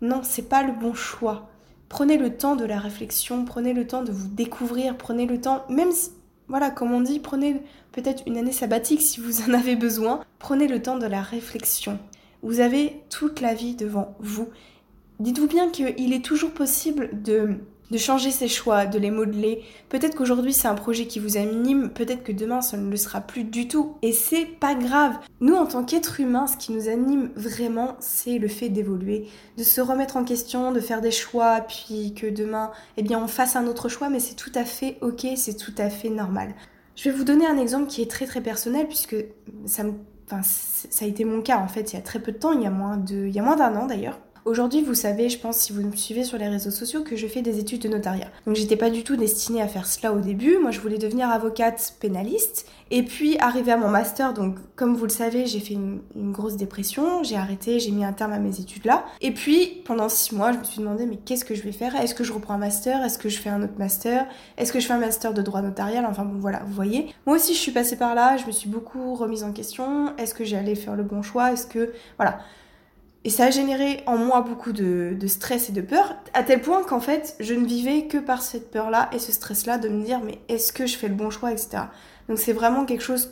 Non, 0.00 0.20
c'est 0.22 0.48
pas 0.48 0.62
le 0.62 0.72
bon 0.72 0.94
choix. 0.94 1.48
Prenez 1.88 2.18
le 2.18 2.36
temps 2.36 2.56
de 2.56 2.64
la 2.64 2.78
réflexion, 2.78 3.44
prenez 3.44 3.72
le 3.72 3.86
temps 3.86 4.02
de 4.02 4.10
vous 4.10 4.28
découvrir, 4.28 4.96
prenez 4.96 5.26
le 5.26 5.40
temps, 5.40 5.64
même 5.68 5.92
si, 5.92 6.10
voilà, 6.48 6.70
comme 6.70 6.92
on 6.92 7.00
dit, 7.00 7.20
prenez 7.20 7.62
peut-être 7.92 8.24
une 8.26 8.36
année 8.36 8.52
sabbatique 8.52 9.00
si 9.00 9.20
vous 9.20 9.42
en 9.42 9.54
avez 9.54 9.76
besoin, 9.76 10.20
prenez 10.38 10.66
le 10.66 10.82
temps 10.82 10.98
de 10.98 11.06
la 11.06 11.22
réflexion. 11.22 11.98
Vous 12.42 12.60
avez 12.60 13.00
toute 13.10 13.40
la 13.40 13.54
vie 13.54 13.76
devant 13.76 14.16
vous. 14.18 14.48
Dites-vous 15.20 15.46
bien 15.46 15.70
qu'il 15.70 16.12
est 16.12 16.24
toujours 16.24 16.50
possible 16.50 17.22
de 17.22 17.60
de 17.90 17.98
changer 17.98 18.30
ses 18.30 18.48
choix, 18.48 18.86
de 18.86 18.98
les 18.98 19.10
modeler. 19.10 19.62
Peut-être 19.88 20.16
qu'aujourd'hui 20.16 20.52
c'est 20.52 20.68
un 20.68 20.74
projet 20.74 21.06
qui 21.06 21.18
vous 21.18 21.36
anime, 21.36 21.90
peut-être 21.90 22.22
que 22.22 22.32
demain 22.32 22.60
ça 22.60 22.76
ne 22.76 22.90
le 22.90 22.96
sera 22.96 23.20
plus 23.20 23.44
du 23.44 23.68
tout. 23.68 23.96
Et 24.02 24.12
c'est 24.12 24.46
pas 24.46 24.74
grave. 24.74 25.16
Nous 25.40 25.54
en 25.54 25.66
tant 25.66 25.84
qu'êtres 25.84 26.20
humains, 26.20 26.46
ce 26.46 26.56
qui 26.56 26.72
nous 26.72 26.88
anime 26.88 27.30
vraiment, 27.36 27.96
c'est 28.00 28.38
le 28.38 28.48
fait 28.48 28.68
d'évoluer, 28.68 29.28
de 29.58 29.62
se 29.62 29.80
remettre 29.80 30.16
en 30.16 30.24
question, 30.24 30.72
de 30.72 30.80
faire 30.80 31.00
des 31.00 31.10
choix, 31.10 31.60
puis 31.60 32.14
que 32.14 32.26
demain, 32.26 32.70
eh 32.96 33.02
bien 33.02 33.22
on 33.22 33.28
fasse 33.28 33.56
un 33.56 33.66
autre 33.66 33.88
choix, 33.88 34.08
mais 34.08 34.20
c'est 34.20 34.34
tout 34.34 34.52
à 34.54 34.64
fait 34.64 34.98
ok, 35.00 35.26
c'est 35.36 35.56
tout 35.56 35.74
à 35.78 35.90
fait 35.90 36.10
normal. 36.10 36.54
Je 36.96 37.08
vais 37.08 37.16
vous 37.16 37.24
donner 37.24 37.46
un 37.46 37.58
exemple 37.58 37.88
qui 37.88 38.02
est 38.02 38.10
très 38.10 38.26
très 38.26 38.40
personnel 38.40 38.86
puisque 38.86 39.16
ça 39.66 39.82
a 40.32 41.04
été 41.04 41.24
mon 41.24 41.42
cas 41.42 41.58
en 41.58 41.68
fait 41.68 41.92
il 41.92 41.96
y 41.96 41.98
a 41.98 42.02
très 42.02 42.20
peu 42.20 42.32
de 42.32 42.38
temps, 42.38 42.52
il 42.52 42.62
y 42.62 42.66
a 42.66 42.70
moins 42.70 42.96
d'un 42.96 43.76
an 43.76 43.86
d'ailleurs. 43.86 44.18
Aujourd'hui, 44.44 44.82
vous 44.82 44.92
savez, 44.92 45.30
je 45.30 45.38
pense, 45.38 45.56
si 45.56 45.72
vous 45.72 45.80
me 45.80 45.96
suivez 45.96 46.22
sur 46.22 46.36
les 46.36 46.48
réseaux 46.48 46.70
sociaux, 46.70 47.02
que 47.02 47.16
je 47.16 47.26
fais 47.26 47.40
des 47.40 47.58
études 47.60 47.80
de 47.80 47.88
notariat. 47.88 48.28
Donc 48.46 48.56
j'étais 48.56 48.76
pas 48.76 48.90
du 48.90 49.02
tout 49.02 49.16
destinée 49.16 49.62
à 49.62 49.68
faire 49.68 49.86
cela 49.86 50.12
au 50.12 50.18
début. 50.18 50.58
Moi, 50.58 50.70
je 50.70 50.80
voulais 50.80 50.98
devenir 50.98 51.30
avocate 51.30 51.94
pénaliste. 51.98 52.66
Et 52.90 53.04
puis, 53.04 53.38
arriver 53.38 53.72
à 53.72 53.78
mon 53.78 53.88
master, 53.88 54.34
donc 54.34 54.58
comme 54.76 54.96
vous 54.96 55.04
le 55.04 55.10
savez, 55.10 55.46
j'ai 55.46 55.60
fait 55.60 55.72
une, 55.72 56.02
grosse 56.14 56.58
dépression. 56.58 57.22
J'ai 57.22 57.36
arrêté, 57.36 57.80
j'ai 57.80 57.90
mis 57.90 58.04
un 58.04 58.12
terme 58.12 58.34
à 58.34 58.38
mes 58.38 58.60
études 58.60 58.84
là. 58.84 59.06
Et 59.22 59.32
puis, 59.32 59.82
pendant 59.86 60.10
six 60.10 60.34
mois, 60.34 60.52
je 60.52 60.58
me 60.58 60.64
suis 60.64 60.80
demandé, 60.80 61.06
mais 61.06 61.16
qu'est-ce 61.16 61.46
que 61.46 61.54
je 61.54 61.62
vais 61.62 61.72
faire? 61.72 61.96
Est-ce 61.96 62.14
que 62.14 62.22
je 62.22 62.34
reprends 62.34 62.52
un 62.52 62.58
master? 62.58 63.02
Est-ce 63.02 63.16
que 63.16 63.30
je 63.30 63.38
fais 63.38 63.48
un 63.48 63.62
autre 63.62 63.78
master? 63.78 64.26
Est-ce 64.58 64.74
que 64.74 64.78
je 64.78 64.86
fais 64.86 64.92
un 64.92 64.98
master 64.98 65.32
de 65.32 65.40
droit 65.40 65.62
notarial? 65.62 66.04
Enfin 66.04 66.26
bon, 66.26 66.38
voilà, 66.38 66.60
vous 66.66 66.74
voyez. 66.74 67.14
Moi 67.24 67.36
aussi, 67.36 67.54
je 67.54 67.58
suis 67.60 67.72
passée 67.72 67.96
par 67.96 68.14
là. 68.14 68.36
Je 68.36 68.44
me 68.44 68.52
suis 68.52 68.68
beaucoup 68.68 69.14
remise 69.14 69.42
en 69.42 69.52
question. 69.52 70.14
Est-ce 70.18 70.34
que 70.34 70.44
j'allais 70.44 70.74
faire 70.74 70.96
le 70.96 71.02
bon 71.02 71.22
choix? 71.22 71.50
Est-ce 71.50 71.66
que... 71.66 71.94
Voilà. 72.18 72.40
Et 73.26 73.30
ça 73.30 73.46
a 73.46 73.50
généré 73.50 74.02
en 74.06 74.18
moi 74.18 74.42
beaucoup 74.42 74.72
de, 74.72 75.16
stress 75.26 75.70
et 75.70 75.72
de 75.72 75.80
peur, 75.80 76.16
à 76.34 76.42
tel 76.42 76.60
point 76.60 76.82
qu'en 76.82 77.00
fait, 77.00 77.36
je 77.40 77.54
ne 77.54 77.66
vivais 77.66 78.06
que 78.06 78.18
par 78.18 78.42
cette 78.42 78.70
peur-là 78.70 79.08
et 79.12 79.18
ce 79.18 79.32
stress-là 79.32 79.78
de 79.78 79.88
me 79.88 80.04
dire, 80.04 80.20
mais 80.22 80.38
est-ce 80.48 80.74
que 80.74 80.86
je 80.86 80.96
fais 80.96 81.08
le 81.08 81.14
bon 81.14 81.30
choix, 81.30 81.50
etc. 81.50 81.84
Donc 82.28 82.38
c'est 82.38 82.52
vraiment 82.52 82.84
quelque 82.84 83.02
chose 83.02 83.30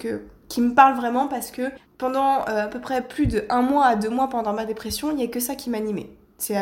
qui 0.48 0.60
me 0.60 0.74
parle 0.74 0.96
vraiment 0.96 1.28
parce 1.28 1.50
que 1.50 1.70
pendant 1.98 2.40
euh, 2.48 2.64
à 2.64 2.68
peu 2.68 2.80
près 2.80 3.02
plus 3.02 3.26
de 3.26 3.44
un 3.50 3.62
mois 3.62 3.86
à 3.86 3.96
deux 3.96 4.08
mois 4.08 4.28
pendant 4.28 4.54
ma 4.54 4.64
dépression, 4.64 5.10
il 5.10 5.16
n'y 5.16 5.24
a 5.24 5.28
que 5.28 5.40
ça 5.40 5.54
qui 5.54 5.68
m'animait. 5.68 6.10
C'est 6.38 6.56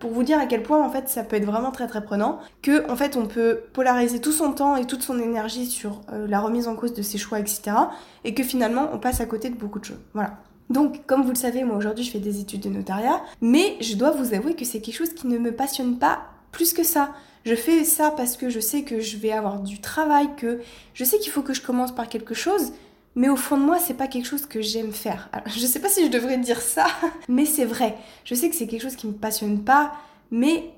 pour 0.00 0.10
vous 0.10 0.24
dire 0.24 0.40
à 0.40 0.46
quel 0.46 0.64
point 0.64 0.84
en 0.84 0.90
fait 0.90 1.08
ça 1.08 1.22
peut 1.22 1.36
être 1.36 1.44
vraiment 1.44 1.70
très 1.70 1.86
très 1.86 2.02
prenant, 2.02 2.40
que 2.62 2.90
en 2.90 2.96
fait 2.96 3.16
on 3.16 3.26
peut 3.26 3.60
polariser 3.72 4.20
tout 4.20 4.32
son 4.32 4.52
temps 4.52 4.74
et 4.74 4.86
toute 4.86 5.02
son 5.02 5.20
énergie 5.20 5.66
sur 5.66 6.00
euh, 6.12 6.26
la 6.26 6.40
remise 6.40 6.66
en 6.66 6.74
cause 6.74 6.94
de 6.94 7.02
ses 7.02 7.16
choix, 7.16 7.38
etc. 7.38 7.76
Et 8.24 8.34
que 8.34 8.42
finalement 8.42 8.88
on 8.92 8.98
passe 8.98 9.20
à 9.20 9.26
côté 9.26 9.50
de 9.50 9.54
beaucoup 9.54 9.78
de 9.78 9.84
choses. 9.84 10.00
Voilà. 10.14 10.38
Donc, 10.70 11.06
comme 11.06 11.22
vous 11.22 11.30
le 11.30 11.34
savez, 11.34 11.64
moi 11.64 11.76
aujourd'hui 11.76 12.04
je 12.04 12.10
fais 12.10 12.18
des 12.18 12.40
études 12.40 12.60
de 12.60 12.68
notariat, 12.68 13.22
mais 13.40 13.76
je 13.80 13.94
dois 13.96 14.10
vous 14.10 14.34
avouer 14.34 14.54
que 14.54 14.64
c'est 14.64 14.80
quelque 14.80 14.96
chose 14.96 15.14
qui 15.14 15.26
ne 15.26 15.38
me 15.38 15.52
passionne 15.52 15.98
pas 15.98 16.20
plus 16.52 16.72
que 16.72 16.82
ça. 16.82 17.14
Je 17.44 17.54
fais 17.54 17.84
ça 17.84 18.10
parce 18.10 18.36
que 18.36 18.50
je 18.50 18.60
sais 18.60 18.82
que 18.82 19.00
je 19.00 19.16
vais 19.16 19.32
avoir 19.32 19.60
du 19.60 19.80
travail, 19.80 20.28
que 20.36 20.60
je 20.94 21.04
sais 21.04 21.18
qu'il 21.18 21.32
faut 21.32 21.42
que 21.42 21.54
je 21.54 21.62
commence 21.62 21.94
par 21.94 22.08
quelque 22.08 22.34
chose, 22.34 22.72
mais 23.14 23.28
au 23.28 23.36
fond 23.36 23.56
de 23.56 23.62
moi, 23.62 23.78
c'est 23.78 23.94
pas 23.94 24.06
quelque 24.06 24.26
chose 24.26 24.46
que 24.46 24.60
j'aime 24.60 24.92
faire. 24.92 25.30
Je 25.46 25.66
sais 25.66 25.80
pas 25.80 25.88
si 25.88 26.04
je 26.06 26.10
devrais 26.10 26.38
dire 26.38 26.60
ça, 26.60 26.86
mais 27.28 27.46
c'est 27.46 27.64
vrai. 27.64 27.96
Je 28.24 28.34
sais 28.34 28.48
que 28.48 28.54
c'est 28.54 28.66
quelque 28.66 28.82
chose 28.82 28.96
qui 28.96 29.06
me 29.06 29.12
passionne 29.12 29.64
pas, 29.64 29.92
mais 30.30 30.70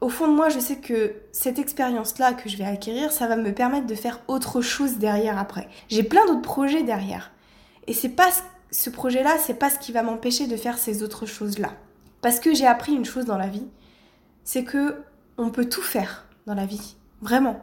au 0.00 0.08
fond 0.08 0.28
de 0.28 0.32
moi, 0.32 0.48
je 0.48 0.58
sais 0.58 0.76
que 0.76 1.14
cette 1.32 1.58
expérience-là 1.58 2.34
que 2.34 2.48
je 2.48 2.56
vais 2.56 2.64
acquérir, 2.64 3.12
ça 3.12 3.26
va 3.26 3.36
me 3.36 3.52
permettre 3.52 3.86
de 3.86 3.94
faire 3.94 4.20
autre 4.28 4.60
chose 4.60 4.98
derrière 4.98 5.38
après. 5.38 5.68
J'ai 5.88 6.02
plein 6.02 6.24
d'autres 6.26 6.42
projets 6.42 6.82
derrière. 6.82 7.32
Et 7.86 7.94
c'est 7.94 8.10
pas 8.10 8.28
ce 8.70 8.90
projet-là, 8.90 9.36
c'est 9.38 9.54
pas 9.54 9.70
ce 9.70 9.78
qui 9.78 9.92
va 9.92 10.02
m'empêcher 10.02 10.46
de 10.46 10.56
faire 10.56 10.78
ces 10.78 11.02
autres 11.02 11.26
choses-là. 11.26 11.72
Parce 12.20 12.40
que 12.40 12.54
j'ai 12.54 12.66
appris 12.66 12.92
une 12.92 13.04
chose 13.04 13.24
dans 13.24 13.38
la 13.38 13.48
vie, 13.48 13.66
c'est 14.44 14.64
que 14.64 14.96
on 15.38 15.50
peut 15.50 15.68
tout 15.68 15.82
faire 15.82 16.26
dans 16.46 16.54
la 16.54 16.66
vie. 16.66 16.96
Vraiment. 17.20 17.60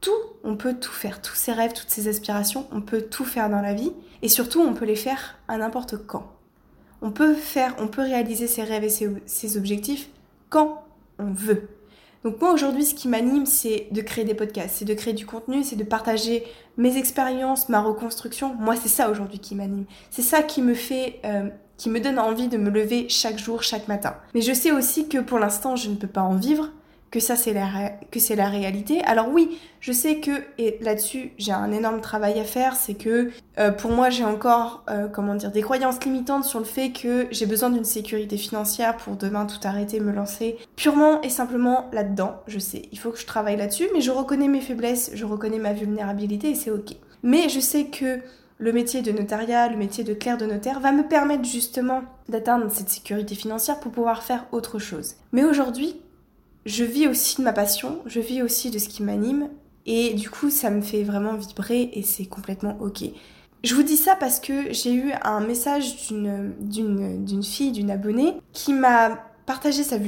Tout, 0.00 0.12
on 0.42 0.56
peut 0.56 0.74
tout 0.74 0.92
faire. 0.92 1.22
Tous 1.22 1.34
ces 1.34 1.52
rêves, 1.52 1.72
toutes 1.72 1.90
ces 1.90 2.08
aspirations, 2.08 2.66
on 2.72 2.82
peut 2.82 3.02
tout 3.02 3.24
faire 3.24 3.48
dans 3.48 3.60
la 3.60 3.74
vie. 3.74 3.92
Et 4.22 4.28
surtout, 4.28 4.60
on 4.60 4.74
peut 4.74 4.84
les 4.84 4.96
faire 4.96 5.38
à 5.48 5.56
n'importe 5.56 5.96
quand. 6.06 6.32
On 7.02 7.10
peut 7.10 7.34
faire, 7.34 7.74
on 7.78 7.88
peut 7.88 8.02
réaliser 8.02 8.46
ses 8.46 8.62
rêves 8.62 8.84
et 8.84 9.20
ses 9.26 9.56
objectifs 9.56 10.08
quand 10.48 10.84
on 11.18 11.32
veut. 11.32 11.68
Donc 12.24 12.40
moi 12.40 12.52
aujourd'hui 12.52 12.84
ce 12.84 12.94
qui 12.94 13.06
m'anime 13.06 13.46
c'est 13.46 13.88
de 13.92 14.00
créer 14.00 14.24
des 14.24 14.34
podcasts, 14.34 14.76
c'est 14.76 14.84
de 14.86 14.94
créer 14.94 15.12
du 15.12 15.26
contenu, 15.26 15.62
c'est 15.62 15.76
de 15.76 15.84
partager 15.84 16.44
mes 16.78 16.96
expériences, 16.96 17.68
ma 17.68 17.80
reconstruction. 17.80 18.54
Moi 18.54 18.76
c'est 18.76 18.88
ça 18.88 19.10
aujourd'hui 19.10 19.38
qui 19.38 19.54
m'anime. 19.54 19.84
C'est 20.10 20.22
ça 20.22 20.42
qui 20.42 20.62
me 20.62 20.74
fait... 20.74 21.20
Euh, 21.24 21.48
qui 21.76 21.90
me 21.90 21.98
donne 21.98 22.20
envie 22.20 22.46
de 22.46 22.56
me 22.56 22.70
lever 22.70 23.08
chaque 23.08 23.36
jour, 23.36 23.64
chaque 23.64 23.88
matin. 23.88 24.14
Mais 24.32 24.42
je 24.42 24.52
sais 24.52 24.70
aussi 24.70 25.08
que 25.08 25.18
pour 25.18 25.40
l'instant 25.40 25.74
je 25.74 25.90
ne 25.90 25.96
peux 25.96 26.06
pas 26.06 26.22
en 26.22 26.36
vivre, 26.36 26.70
que 27.14 27.20
ça 27.20 27.36
c'est 27.36 27.52
la, 27.52 27.90
que 28.10 28.18
c'est 28.18 28.34
la 28.34 28.48
réalité. 28.48 29.00
Alors 29.04 29.28
oui, 29.32 29.60
je 29.78 29.92
sais 29.92 30.16
que, 30.16 30.32
et 30.58 30.78
là-dessus 30.80 31.30
j'ai 31.38 31.52
un 31.52 31.70
énorme 31.70 32.00
travail 32.00 32.40
à 32.40 32.44
faire, 32.44 32.74
c'est 32.74 32.94
que 32.94 33.30
euh, 33.60 33.70
pour 33.70 33.92
moi 33.92 34.10
j'ai 34.10 34.24
encore, 34.24 34.82
euh, 34.90 35.06
comment 35.06 35.36
dire, 35.36 35.52
des 35.52 35.62
croyances 35.62 36.02
limitantes 36.04 36.42
sur 36.42 36.58
le 36.58 36.64
fait 36.64 36.90
que 36.90 37.28
j'ai 37.30 37.46
besoin 37.46 37.70
d'une 37.70 37.84
sécurité 37.84 38.36
financière 38.36 38.96
pour 38.96 39.14
demain 39.14 39.46
tout 39.46 39.60
arrêter, 39.62 40.00
me 40.00 40.10
lancer 40.10 40.56
purement 40.74 41.22
et 41.22 41.28
simplement 41.28 41.88
là-dedans. 41.92 42.40
Je 42.48 42.58
sais, 42.58 42.82
il 42.90 42.98
faut 42.98 43.12
que 43.12 43.20
je 43.20 43.26
travaille 43.26 43.58
là-dessus, 43.58 43.86
mais 43.94 44.00
je 44.00 44.10
reconnais 44.10 44.48
mes 44.48 44.60
faiblesses, 44.60 45.12
je 45.14 45.24
reconnais 45.24 45.58
ma 45.58 45.72
vulnérabilité 45.72 46.50
et 46.50 46.54
c'est 46.56 46.72
ok. 46.72 46.96
Mais 47.22 47.48
je 47.48 47.60
sais 47.60 47.84
que 47.84 48.18
le 48.58 48.72
métier 48.72 49.02
de 49.02 49.12
notariat, 49.12 49.68
le 49.68 49.76
métier 49.76 50.02
de 50.02 50.14
clerc 50.14 50.38
de 50.38 50.46
notaire 50.46 50.80
va 50.80 50.90
me 50.90 51.06
permettre 51.06 51.44
justement 51.44 52.02
d'atteindre 52.28 52.68
cette 52.72 52.88
sécurité 52.88 53.36
financière 53.36 53.78
pour 53.78 53.92
pouvoir 53.92 54.24
faire 54.24 54.46
autre 54.50 54.80
chose. 54.80 55.14
Mais 55.30 55.44
aujourd'hui, 55.44 56.00
je 56.66 56.84
vis 56.84 57.08
aussi 57.08 57.36
de 57.38 57.42
ma 57.42 57.52
passion, 57.52 58.00
je 58.06 58.20
vis 58.20 58.42
aussi 58.42 58.70
de 58.70 58.78
ce 58.78 58.88
qui 58.88 59.02
m'anime, 59.02 59.48
et 59.86 60.14
du 60.14 60.30
coup, 60.30 60.50
ça 60.50 60.70
me 60.70 60.80
fait 60.80 61.02
vraiment 61.02 61.34
vibrer 61.34 61.90
et 61.92 62.02
c'est 62.02 62.24
complètement 62.24 62.76
ok. 62.80 63.04
Je 63.62 63.74
vous 63.74 63.82
dis 63.82 63.96
ça 63.96 64.16
parce 64.16 64.40
que 64.40 64.72
j'ai 64.72 64.92
eu 64.94 65.12
un 65.22 65.40
message 65.40 66.08
d'une 66.10 67.42
fille, 67.42 67.72
d'une 67.72 67.90
abonnée, 67.90 68.34
qui 68.52 68.72
m'a 68.72 69.24
partagé 69.46 69.82
sa, 69.82 69.98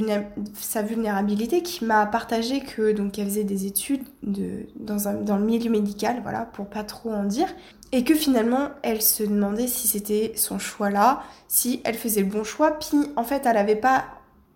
vulnérabilité, 0.83 1.63
qui 1.63 1.85
m'a 1.85 2.07
partagé 2.07 2.61
que 2.61 2.93
donc 2.93 3.19
elle 3.19 3.27
faisait 3.27 3.45
des 3.45 3.67
études 3.67 4.05
de, 4.23 4.67
dans, 4.77 5.37
le 5.37 5.45
milieu 5.45 5.71
médical, 5.71 6.21
voilà, 6.23 6.47
pour 6.47 6.67
pas 6.67 6.85
trop 6.85 7.13
en 7.13 7.25
dire, 7.25 7.49
et 7.93 8.03
que 8.03 8.15
finalement 8.15 8.71
elle 8.83 9.03
se 9.03 9.23
demandait 9.23 9.67
si 9.67 9.89
c'était 9.89 10.33
son 10.37 10.59
choix 10.59 10.91
là, 10.91 11.23
si 11.49 11.81
elle 11.85 11.97
faisait 11.97 12.23
le 12.23 12.29
bon 12.29 12.45
choix, 12.45 12.79
puis 12.79 12.99
en 13.17 13.25
fait 13.25 13.45
elle 13.45 13.59
avait 13.59 13.77
pas 13.77 14.05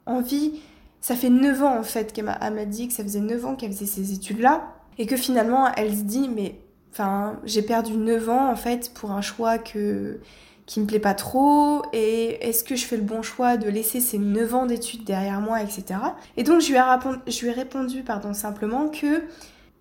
envie 0.06 0.60
ça 1.00 1.14
fait 1.14 1.30
9 1.30 1.62
ans 1.62 1.78
en 1.78 1.82
fait 1.82 2.12
qu'elle 2.12 2.24
m'a 2.24 2.64
dit 2.64 2.88
que 2.88 2.94
ça 2.94 3.02
faisait 3.02 3.20
9 3.20 3.46
ans 3.46 3.56
qu'elle 3.56 3.72
faisait 3.72 3.86
ces 3.86 4.12
études-là 4.12 4.74
et 4.98 5.06
que 5.06 5.16
finalement 5.16 5.72
elle 5.74 5.96
se 5.96 6.02
dit 6.02 6.28
mais 6.28 6.60
enfin 6.92 7.38
j'ai 7.44 7.62
perdu 7.62 7.92
9 7.92 8.28
ans 8.28 8.50
en 8.50 8.56
fait 8.56 8.92
pour 8.94 9.12
un 9.12 9.22
choix 9.22 9.58
que 9.58 10.20
qui 10.66 10.78
me 10.80 10.86
plaît 10.86 11.00
pas 11.00 11.14
trop 11.14 11.82
et 11.92 12.46
est-ce 12.48 12.62
que 12.62 12.76
je 12.76 12.84
fais 12.84 12.96
le 12.96 13.02
bon 13.02 13.22
choix 13.22 13.56
de 13.56 13.68
laisser 13.68 14.00
ces 14.00 14.18
9 14.18 14.54
ans 14.54 14.66
d'études 14.66 15.04
derrière 15.04 15.40
moi 15.40 15.62
etc. 15.62 15.98
Et 16.36 16.44
donc 16.44 16.60
je 16.60 16.68
lui 16.68 16.76
ai 16.76 16.80
répondu, 16.80 17.18
je 17.26 17.40
lui 17.40 17.48
ai 17.48 17.52
répondu 17.52 18.02
pardon 18.02 18.34
simplement 18.34 18.88
que 18.88 19.24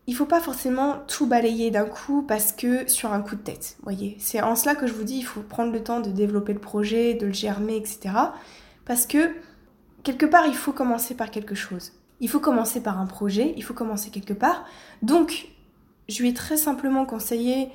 il 0.08 0.16
faut 0.16 0.26
pas 0.26 0.40
forcément 0.40 0.96
tout 1.08 1.28
balayer 1.28 1.70
d'un 1.70 1.86
coup 1.86 2.24
parce 2.24 2.52
que 2.52 2.90
sur 2.90 3.14
un 3.14 3.22
coup 3.22 3.36
de 3.36 3.42
tête, 3.42 3.78
voyez. 3.84 4.18
C'est 4.20 4.42
en 4.42 4.56
cela 4.56 4.74
que 4.74 4.88
je 4.88 4.94
vous 4.94 5.04
dis 5.04 5.18
il 5.18 5.24
faut 5.24 5.42
prendre 5.42 5.72
le 5.72 5.84
temps 5.84 6.00
de 6.00 6.10
développer 6.10 6.54
le 6.54 6.60
projet, 6.60 7.14
de 7.14 7.28
le 7.28 7.34
germer 7.34 7.76
etc. 7.76 8.16
Parce 8.86 9.06
que 9.06 9.30
quelque 10.04 10.26
part, 10.26 10.48
il 10.48 10.56
faut 10.56 10.72
commencer 10.72 11.16
par 11.16 11.32
quelque 11.32 11.56
chose. 11.56 11.94
Il 12.20 12.30
faut 12.30 12.40
commencer 12.40 12.82
par 12.82 13.00
un 13.00 13.06
projet, 13.06 13.54
il 13.56 13.64
faut 13.64 13.74
commencer 13.74 14.10
quelque 14.10 14.34
part. 14.34 14.66
Donc, 15.02 15.50
je 16.10 16.22
lui 16.22 16.30
ai 16.30 16.34
très 16.34 16.58
simplement 16.58 17.06
conseillé, 17.06 17.70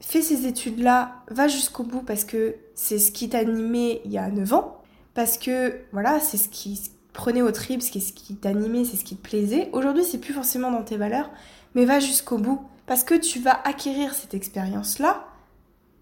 fais 0.00 0.20
ces 0.20 0.46
études-là, 0.46 1.22
va 1.30 1.48
jusqu'au 1.48 1.84
bout 1.84 2.02
parce 2.02 2.24
que 2.24 2.56
c'est 2.74 2.98
ce 2.98 3.12
qui 3.12 3.28
t'animait 3.28 4.02
il 4.04 4.12
y 4.12 4.18
a 4.18 4.28
9 4.28 4.52
ans. 4.52 4.82
Parce 5.14 5.38
que, 5.38 5.80
voilà, 5.92 6.20
c'est 6.20 6.38
ce 6.38 6.48
qui 6.48 6.90
prenait 7.12 7.42
au 7.42 7.52
trip, 7.52 7.82
ce 7.82 7.90
qui 7.90 8.36
t'animait, 8.36 8.84
c'est 8.84 8.96
ce 8.96 9.04
qui 9.04 9.16
te 9.16 9.22
plaisait. 9.22 9.68
Aujourd'hui, 9.72 10.04
c'est 10.04 10.18
plus 10.18 10.32
forcément 10.32 10.70
dans 10.70 10.82
tes 10.82 10.96
valeurs, 10.96 11.30
mais 11.74 11.84
va 11.84 12.00
jusqu'au 12.00 12.38
bout. 12.38 12.62
Parce 12.86 13.04
que 13.04 13.14
tu 13.14 13.38
vas 13.38 13.60
acquérir 13.64 14.14
cette 14.14 14.34
expérience-là. 14.34 15.26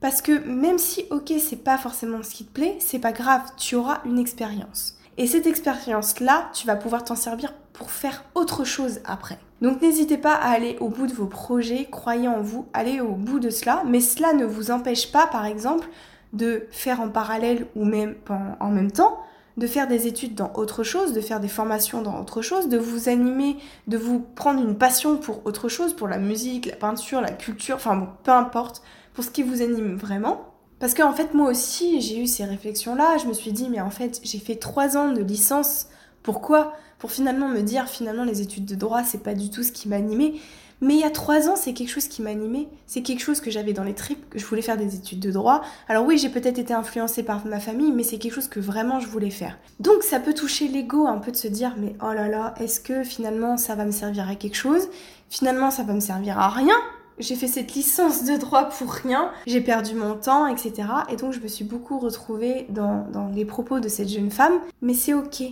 Parce 0.00 0.22
que 0.22 0.32
même 0.44 0.78
si, 0.78 1.04
ok, 1.10 1.32
c'est 1.38 1.62
pas 1.62 1.76
forcément 1.76 2.22
ce 2.22 2.30
qui 2.30 2.46
te 2.46 2.52
plaît, 2.52 2.76
c'est 2.78 2.98
pas 2.98 3.12
grave, 3.12 3.42
tu 3.58 3.74
auras 3.74 4.00
une 4.06 4.18
expérience. 4.18 4.96
Et 5.20 5.26
cette 5.26 5.46
expérience-là, 5.46 6.48
tu 6.54 6.66
vas 6.66 6.76
pouvoir 6.76 7.04
t'en 7.04 7.14
servir 7.14 7.52
pour 7.74 7.90
faire 7.90 8.24
autre 8.34 8.64
chose 8.64 9.00
après. 9.04 9.38
Donc 9.60 9.82
n'hésitez 9.82 10.16
pas 10.16 10.32
à 10.32 10.48
aller 10.48 10.78
au 10.80 10.88
bout 10.88 11.06
de 11.06 11.12
vos 11.12 11.26
projets, 11.26 11.88
croyez 11.90 12.26
en 12.26 12.40
vous, 12.40 12.66
allez 12.72 13.02
au 13.02 13.12
bout 13.12 13.38
de 13.38 13.50
cela, 13.50 13.82
mais 13.86 14.00
cela 14.00 14.32
ne 14.32 14.46
vous 14.46 14.70
empêche 14.70 15.12
pas, 15.12 15.26
par 15.26 15.44
exemple, 15.44 15.86
de 16.32 16.66
faire 16.70 17.02
en 17.02 17.10
parallèle 17.10 17.66
ou 17.76 17.84
même 17.84 18.14
en 18.60 18.70
même 18.70 18.90
temps, 18.90 19.20
de 19.58 19.66
faire 19.66 19.88
des 19.88 20.06
études 20.06 20.36
dans 20.36 20.54
autre 20.54 20.84
chose, 20.84 21.12
de 21.12 21.20
faire 21.20 21.40
des 21.40 21.48
formations 21.48 22.00
dans 22.00 22.18
autre 22.18 22.40
chose, 22.40 22.70
de 22.70 22.78
vous 22.78 23.10
animer, 23.10 23.58
de 23.88 23.98
vous 23.98 24.20
prendre 24.20 24.62
une 24.62 24.78
passion 24.78 25.18
pour 25.18 25.44
autre 25.44 25.68
chose, 25.68 25.92
pour 25.92 26.08
la 26.08 26.16
musique, 26.16 26.64
la 26.64 26.76
peinture, 26.76 27.20
la 27.20 27.32
culture, 27.32 27.76
enfin 27.76 27.94
bon, 27.94 28.08
peu 28.22 28.30
importe, 28.32 28.80
pour 29.12 29.22
ce 29.22 29.30
qui 29.30 29.42
vous 29.42 29.60
anime 29.60 29.96
vraiment. 29.96 30.49
Parce 30.80 30.94
qu'en 30.94 31.12
fait, 31.12 31.34
moi 31.34 31.50
aussi, 31.50 32.00
j'ai 32.00 32.18
eu 32.18 32.26
ces 32.26 32.44
réflexions-là. 32.44 33.18
Je 33.18 33.26
me 33.26 33.34
suis 33.34 33.52
dit, 33.52 33.68
mais 33.68 33.80
en 33.80 33.90
fait, 33.90 34.18
j'ai 34.24 34.38
fait 34.38 34.56
trois 34.56 34.96
ans 34.96 35.12
de 35.12 35.22
licence 35.22 35.86
Pourquoi? 36.22 36.72
Pour 36.98 37.12
finalement 37.12 37.48
me 37.48 37.62
dire 37.62 37.88
finalement 37.88 38.24
les 38.24 38.42
études 38.42 38.66
de 38.66 38.74
droit 38.74 39.04
c'est 39.04 39.22
pas 39.22 39.32
du 39.32 39.48
tout 39.48 39.62
ce 39.62 39.72
qui 39.72 39.88
m'animait. 39.88 40.34
Mais 40.82 40.94
il 40.94 41.00
y 41.00 41.04
a 41.04 41.10
trois 41.10 41.48
ans, 41.48 41.56
c'est 41.56 41.74
quelque 41.74 41.88
chose 41.90 42.08
qui 42.08 42.22
m'animait. 42.22 42.68
C'est 42.86 43.02
quelque 43.02 43.20
chose 43.20 43.40
que 43.40 43.50
j'avais 43.50 43.72
dans 43.72 43.84
les 43.84 43.94
tripes, 43.94 44.28
que 44.30 44.38
je 44.38 44.46
voulais 44.46 44.62
faire 44.62 44.78
des 44.78 44.94
études 44.94 45.20
de 45.20 45.30
droit. 45.30 45.62
Alors 45.88 46.06
oui, 46.06 46.18
j'ai 46.18 46.30
peut-être 46.30 46.58
été 46.58 46.72
influencée 46.72 47.22
par 47.22 47.46
ma 47.46 47.60
famille, 47.60 47.92
mais 47.92 48.02
c'est 48.02 48.18
quelque 48.18 48.34
chose 48.34 48.48
que 48.48 48.60
vraiment 48.60 49.00
je 49.00 49.06
voulais 49.06 49.30
faire. 49.30 49.58
Donc 49.78 50.02
ça 50.02 50.20
peut 50.20 50.34
toucher 50.34 50.68
l'ego 50.68 51.06
un 51.06 51.18
peu 51.18 51.30
de 51.30 51.36
se 51.36 51.48
dire, 51.48 51.74
mais 51.78 51.96
oh 52.02 52.12
là 52.12 52.28
là, 52.28 52.54
est-ce 52.58 52.80
que 52.80 53.02
finalement 53.02 53.56
ça 53.58 53.74
va 53.74 53.84
me 53.84 53.92
servir 53.92 54.28
à 54.28 54.34
quelque 54.34 54.56
chose? 54.56 54.88
Finalement, 55.30 55.70
ça 55.70 55.84
va 55.84 55.92
me 55.92 56.00
servir 56.00 56.38
à 56.38 56.48
rien 56.48 56.74
j'ai 57.20 57.36
fait 57.36 57.46
cette 57.46 57.74
licence 57.74 58.24
de 58.24 58.36
droit 58.36 58.64
pour 58.64 58.92
rien, 58.92 59.30
j'ai 59.46 59.60
perdu 59.60 59.94
mon 59.94 60.14
temps, 60.14 60.46
etc. 60.46 60.88
Et 61.10 61.16
donc 61.16 61.32
je 61.32 61.40
me 61.40 61.48
suis 61.48 61.64
beaucoup 61.64 61.98
retrouvée 61.98 62.66
dans, 62.70 63.30
les 63.34 63.44
propos 63.44 63.80
de 63.80 63.88
cette 63.88 64.08
jeune 64.08 64.30
femme. 64.30 64.54
Mais 64.82 64.94
c'est 64.94 65.14
ok, 65.14 65.42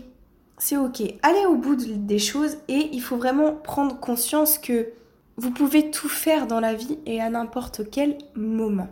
c'est 0.58 0.76
ok. 0.76 1.02
Allez 1.22 1.46
au 1.46 1.56
bout 1.56 1.76
des 1.76 2.18
choses 2.18 2.56
et 2.68 2.90
il 2.92 3.00
faut 3.00 3.16
vraiment 3.16 3.52
prendre 3.52 3.98
conscience 4.00 4.58
que 4.58 4.88
vous 5.36 5.50
pouvez 5.50 5.90
tout 5.90 6.08
faire 6.08 6.46
dans 6.46 6.60
la 6.60 6.74
vie 6.74 6.98
et 7.06 7.20
à 7.20 7.30
n'importe 7.30 7.82
quel 7.90 8.18
moment. 8.34 8.88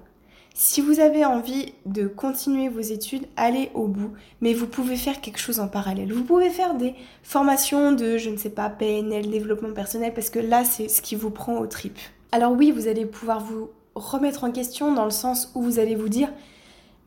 Si 0.58 0.80
vous 0.80 1.00
avez 1.00 1.22
envie 1.26 1.74
de 1.84 2.06
continuer 2.06 2.70
vos 2.70 2.80
études, 2.80 3.26
allez 3.36 3.70
au 3.74 3.88
bout, 3.88 4.12
mais 4.40 4.54
vous 4.54 4.66
pouvez 4.66 4.96
faire 4.96 5.20
quelque 5.20 5.38
chose 5.38 5.60
en 5.60 5.68
parallèle. 5.68 6.10
Vous 6.14 6.24
pouvez 6.24 6.48
faire 6.48 6.74
des 6.74 6.94
formations 7.22 7.92
de, 7.92 8.16
je 8.16 8.30
ne 8.30 8.38
sais 8.38 8.48
pas, 8.48 8.70
PNL, 8.70 9.28
développement 9.28 9.74
personnel, 9.74 10.14
parce 10.14 10.30
que 10.30 10.38
là, 10.38 10.64
c'est 10.64 10.88
ce 10.88 11.02
qui 11.02 11.14
vous 11.14 11.28
prend 11.28 11.58
au 11.58 11.66
trip. 11.66 11.98
Alors 12.32 12.52
oui, 12.52 12.70
vous 12.70 12.88
allez 12.88 13.06
pouvoir 13.06 13.40
vous 13.40 13.70
remettre 13.94 14.44
en 14.44 14.52
question 14.52 14.92
dans 14.92 15.04
le 15.04 15.10
sens 15.10 15.50
où 15.54 15.62
vous 15.62 15.78
allez 15.78 15.94
vous 15.94 16.08
dire 16.08 16.28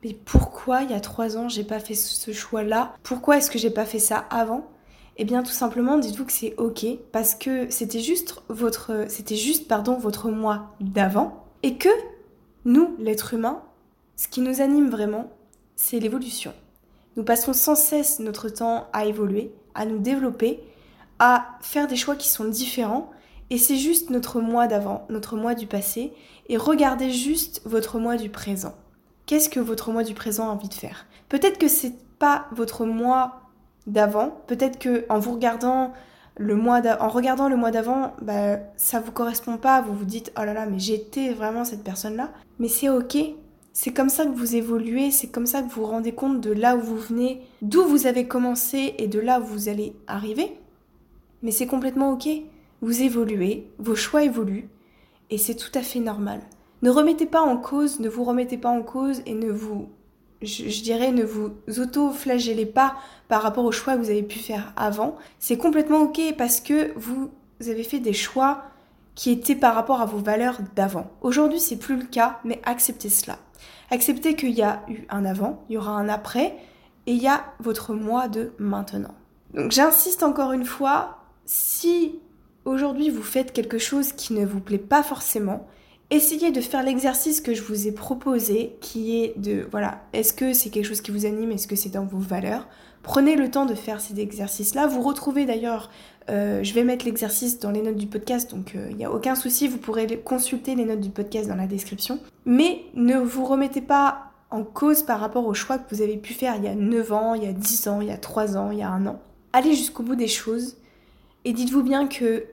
mais 0.04 0.14
pourquoi 0.14 0.84
il 0.84 0.92
y 0.92 0.94
a 0.94 1.02
trois 1.02 1.38
ans 1.38 1.50
j'ai 1.50 1.64
pas 1.64 1.80
fait 1.80 1.94
ce 1.94 2.32
choix-là? 2.32 2.96
Pourquoi 3.04 3.38
est-ce 3.38 3.52
que 3.52 3.60
j'ai 3.60 3.70
pas 3.70 3.86
fait 3.86 4.00
ça 4.00 4.18
avant? 4.30 4.66
Eh 5.18 5.26
bien 5.26 5.44
tout 5.44 5.52
simplement 5.52 5.98
dites-vous 5.98 6.26
que 6.26 6.32
c'est 6.32 6.56
ok 6.58 6.86
parce 7.12 7.36
que 7.36 7.70
c'était 7.70 8.00
juste 8.00 8.42
votre 8.48 9.06
c'était 9.10 9.36
juste 9.36 9.68
pardon 9.68 9.98
votre 9.98 10.30
moi 10.32 10.74
d'avant 10.80 11.46
et 11.62 11.76
que 11.76 11.90
nous 12.64 12.96
l'être 12.98 13.34
humain 13.34 13.62
ce 14.16 14.30
qui 14.30 14.40
nous 14.40 14.62
anime 14.62 14.90
vraiment 14.90 15.30
c'est 15.76 16.00
l'évolution. 16.00 16.54
Nous 17.18 17.24
passons 17.24 17.54
sans 17.54 17.76
cesse 17.76 18.20
notre 18.20 18.50
temps 18.50 18.88
à 18.94 19.06
évoluer, 19.06 19.52
à 19.76 19.86
nous 19.86 20.00
développer, 20.00 20.62
à 21.20 21.58
faire 21.62 21.88
des 21.88 21.96
choix 21.98 22.16
qui 22.16 22.30
sont 22.30 22.46
différents 22.46 23.12
et 23.50 23.58
c'est 23.58 23.78
juste 23.78 24.10
notre 24.10 24.42
moi 24.42 24.68
d'avant, 24.68 25.06
notre 25.10 25.36
moi 25.36 25.56
du 25.56 25.68
passé, 25.68 26.14
et 26.48 26.58
regardez 26.58 27.12
juste 27.12 27.62
votre 27.66 28.00
moi 28.00 28.18
du 28.18 28.30
présent. 28.30 28.74
Qu'est-ce 29.26 29.50
que 29.50 29.60
votre 29.60 29.92
moi 29.92 30.04
du 30.04 30.14
présent 30.14 30.50
a 30.50 30.54
envie 30.54 30.70
de 30.70 30.74
faire? 30.74 31.06
Peut-être 31.30 31.58
que 31.58 31.68
c'est 31.68 31.94
pas 32.18 32.48
votre 32.52 32.86
moi 32.86 33.42
d'avant, 33.88 34.42
peut-être 34.48 34.80
que 34.80 35.06
en 35.10 35.20
vous 35.20 35.34
regardant 35.34 35.94
le 36.36 36.56
mois 36.56 36.82
d'avant, 36.82 38.14
bah, 38.22 38.58
ça 38.76 39.00
vous 39.00 39.12
correspond 39.12 39.58
pas, 39.58 39.82
vous 39.82 39.94
vous 39.94 40.06
dites 40.06 40.32
oh 40.38 40.44
là 40.44 40.54
là, 40.54 40.66
mais 40.66 40.80
j'étais 40.80 41.34
vraiment 41.34 41.66
cette 41.66 41.84
personne-là. 41.84 42.32
Mais 42.60 42.68
c'est 42.68 42.90
ok, 42.90 43.18
c'est 43.74 43.94
comme 43.94 44.10
ça 44.10 44.26
que 44.26 44.32
vous 44.32 44.56
évoluez, 44.56 45.12
c'est 45.12 45.28
comme 45.28 45.46
ça 45.46 45.62
que 45.62 45.70
vous 45.70 45.82
vous 45.82 45.88
rendez 45.88 46.12
compte 46.12 46.42
de 46.42 46.52
là 46.52 46.76
où 46.76 46.82
vous 46.82 46.98
venez, 46.98 47.42
d'où 47.62 47.84
vous 47.84 48.08
avez 48.08 48.28
commencé 48.28 48.96
et 48.98 49.08
de 49.08 49.20
là 49.20 49.40
où 49.40 49.44
vous 49.44 49.70
allez 49.70 49.96
arriver. 50.08 50.60
Mais 51.42 51.52
c'est 51.52 51.68
complètement 51.68 52.12
ok 52.12 52.28
vous 52.82 53.02
évoluez, 53.02 53.72
vos 53.78 53.96
choix 53.96 54.24
évoluent, 54.24 54.70
et 55.30 55.38
c'est 55.38 55.56
tout 55.56 55.72
à 55.74 55.82
fait 55.82 56.00
normal. 56.00 56.42
Ne 56.82 56.90
remettez 56.90 57.26
pas 57.26 57.42
en 57.42 57.58
cause, 57.58 58.00
ne 58.00 58.10
vous 58.10 58.24
remettez 58.24 58.58
pas 58.58 58.70
en 58.70 58.82
cause 58.82 59.22
et 59.26 59.34
ne 59.34 59.52
vous, 59.52 59.90
je, 60.42 60.82
dirais, 60.82 61.12
ne 61.12 61.24
vous 61.24 61.52
auto-flagellez 61.78 62.66
pas 62.66 62.96
par 63.28 63.42
rapport 63.42 63.66
aux 63.66 63.72
choix 63.72 63.96
que 63.96 64.02
vous 64.02 64.10
avez 64.10 64.24
pu 64.24 64.40
faire 64.40 64.74
avant. 64.78 65.18
C'est 65.40 65.58
complètement 65.58 66.04
ok 66.04 66.36
parce 66.38 66.62
que 66.62 66.94
vous 66.98 67.30
avez 67.68 67.84
fait 67.84 68.00
des 68.00 68.14
choix 68.14 68.64
qui 69.16 69.32
étaient 69.32 69.56
par 69.56 69.76
rapport 69.76 70.00
à 70.00 70.06
vos 70.06 70.20
valeurs 70.20 70.60
d'avant. 70.76 71.12
Aujourd'hui, 71.22 71.60
c'est 71.60 71.76
plus 71.76 71.98
le 71.98 72.06
cas, 72.06 72.40
mais 72.46 72.62
acceptez 72.64 73.10
cela. 73.10 73.38
Acceptez 73.92 74.36
qu'il 74.36 74.52
y 74.52 74.62
a 74.62 74.82
eu 74.88 75.06
un 75.10 75.26
avant, 75.26 75.64
il 75.68 75.74
y 75.74 75.78
aura 75.78 75.92
un 75.92 76.08
après, 76.08 76.56
et 77.06 77.14
il 77.14 77.22
y 77.22 77.28
a 77.28 77.44
votre 77.60 77.94
moi 77.94 78.30
de 78.30 78.54
maintenant. 78.60 79.14
Donc 79.54 79.72
j'insiste 79.72 80.24
encore 80.24 80.54
une 80.54 80.64
fois, 80.64 81.18
si 81.46 82.20
aujourd'hui 82.70 83.10
vous 83.10 83.24
faites 83.24 83.52
quelque 83.54 83.78
chose 83.78 84.14
qui 84.14 84.34
ne 84.34 84.46
vous 84.46 84.60
plaît 84.60 84.78
pas 84.78 85.04
forcément, 85.04 85.68
essayez 86.10 86.52
de 86.52 86.62
faire 86.62 86.84
l'exercice 86.84 87.42
que 87.42 87.54
je 87.54 87.62
vous 87.62 87.88
ai 87.88 87.92
proposé, 87.92 88.76
qui 88.82 89.24
est 89.24 89.38
de, 89.38 89.68
voilà, 89.72 90.02
est-ce 90.14 90.34
que 90.34 90.54
c'est 90.54 90.70
quelque 90.70 90.86
chose 90.86 91.02
qui 91.02 91.12
vous 91.12 91.26
anime, 91.26 91.52
est-ce 91.52 91.68
que 91.68 91.76
c'est 91.76 91.90
dans 91.90 92.06
vos 92.06 92.18
valeurs? 92.18 92.68
Prenez 93.04 93.36
le 93.36 93.50
temps 93.50 93.66
de 93.66 93.76
faire 93.76 94.02
ces 94.02 94.20
exercices-là. 94.20 94.88
Vous 94.88 95.02
retrouvez 95.02 95.46
d'ailleurs, 95.46 95.90
euh, 96.30 96.64
je 96.64 96.74
vais 96.74 96.84
mettre 96.84 97.06
l'exercice 97.06 97.60
dans 97.60 97.72
les 97.72 97.82
notes 97.82 97.96
du 97.96 98.08
podcast, 98.08 98.52
donc 98.52 98.72
il 98.74 98.80
euh, 98.80 98.94
n'y 98.94 99.06
a 99.06 99.12
aucun 99.12 99.36
souci, 99.36 99.68
vous 99.68 99.78
pourrez 99.78 100.06
consulter 100.20 100.76
les 100.76 100.86
notes 100.86 101.00
du 101.00 101.10
podcast 101.10 101.48
dans 101.48 101.56
la 101.56 101.68
description. 101.68 102.20
Mais 102.46 102.82
ne 102.96 103.18
vous 103.18 103.46
remettez 103.46 103.82
pas 103.82 104.26
en 104.52 104.64
cause 104.64 105.04
par 105.04 105.20
rapport 105.20 105.46
aux 105.46 105.54
choix 105.54 105.78
que 105.78 105.96
vous 105.96 106.02
avez 106.02 106.18
pu 106.18 106.34
faire 106.34 106.56
il 106.58 106.66
y 106.66 106.68
a 106.68 106.76
9 106.76 107.12
ans, 107.14 107.34
il 107.36 107.44
y 107.44 107.48
a 107.48 107.54
10 107.54 107.88
ans, 107.88 108.02
il 108.02 108.08
y 108.08 108.12
a 108.12 108.18
3 108.18 108.58
ans, 108.58 108.72
il 108.72 108.80
y 108.80 108.84
a 108.84 108.90
un 108.90 109.06
an. 109.06 109.22
Allez 109.54 109.74
jusqu'au 109.74 110.04
bout 110.04 110.16
des 110.16 110.28
choses 110.28 110.76
et 111.46 111.54
dites-vous 111.54 111.84
bien 111.84 112.08
que 112.08 112.46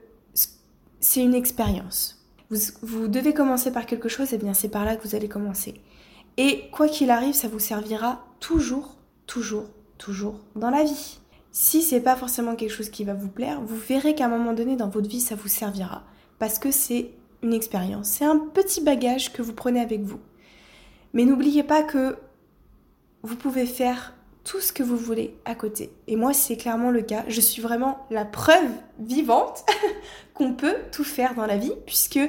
c'est 0.99 1.23
une 1.23 1.35
expérience. 1.35 2.25
Vous, 2.49 3.07
devez 3.07 3.33
commencer 3.33 3.71
par 3.71 3.85
quelque 3.85 4.09
chose, 4.09 4.31
et 4.31 4.35
eh 4.35 4.37
bien 4.37 4.53
c'est 4.53 4.69
par 4.69 4.85
là 4.85 4.95
que 4.95 5.05
vous 5.07 5.15
allez 5.15 5.27
commencer. 5.27 5.81
Et 6.37 6.69
quoi 6.71 6.87
qu'il 6.87 7.09
arrive, 7.09 7.33
ça 7.33 7.47
vous 7.47 7.59
servira 7.59 8.25
toujours, 8.39 8.95
toujours, 9.25 9.65
toujours 9.97 10.39
dans 10.55 10.69
la 10.69 10.83
vie. 10.83 11.19
Si 11.51 11.81
c'est 11.81 12.01
pas 12.01 12.15
forcément 12.15 12.55
quelque 12.55 12.73
chose 12.73 12.89
qui 12.89 13.03
va 13.03 13.13
vous 13.13 13.29
plaire, 13.29 13.61
vous 13.61 13.75
verrez 13.75 14.15
qu'à 14.15 14.25
un 14.25 14.29
moment 14.29 14.53
donné 14.53 14.75
dans 14.75 14.89
votre 14.89 15.09
vie, 15.09 15.19
ça 15.19 15.35
vous 15.35 15.47
servira. 15.47 16.03
Parce 16.39 16.59
que 16.59 16.71
c'est 16.71 17.11
une 17.41 17.53
expérience. 17.53 18.07
C'est 18.07 18.25
un 18.25 18.37
petit 18.37 18.81
bagage 18.81 19.33
que 19.33 19.41
vous 19.41 19.53
prenez 19.53 19.79
avec 19.79 20.01
vous. 20.01 20.19
Mais 21.13 21.25
n'oubliez 21.25 21.63
pas 21.63 21.83
que 21.83 22.17
vous 23.23 23.35
pouvez 23.35 23.65
faire 23.65 24.13
tout 24.47 24.61
ce 24.61 24.71
que 24.71 24.81
vous 24.81 24.95
voulez 24.95 25.35
à 25.43 25.55
côté. 25.55 25.91
Et 26.07 26.15
moi, 26.15 26.31
c'est 26.31 26.55
clairement 26.55 26.89
le 26.89 27.01
cas. 27.01 27.25
Je 27.27 27.41
suis 27.41 27.61
vraiment 27.61 28.07
la 28.09 28.23
preuve 28.23 28.71
vivante 28.97 29.65
qu'on 30.33 30.53
peut 30.53 30.77
tout 30.93 31.03
faire 31.03 31.35
dans 31.35 31.45
la 31.45 31.57
vie, 31.57 31.73
puisque 31.85 32.19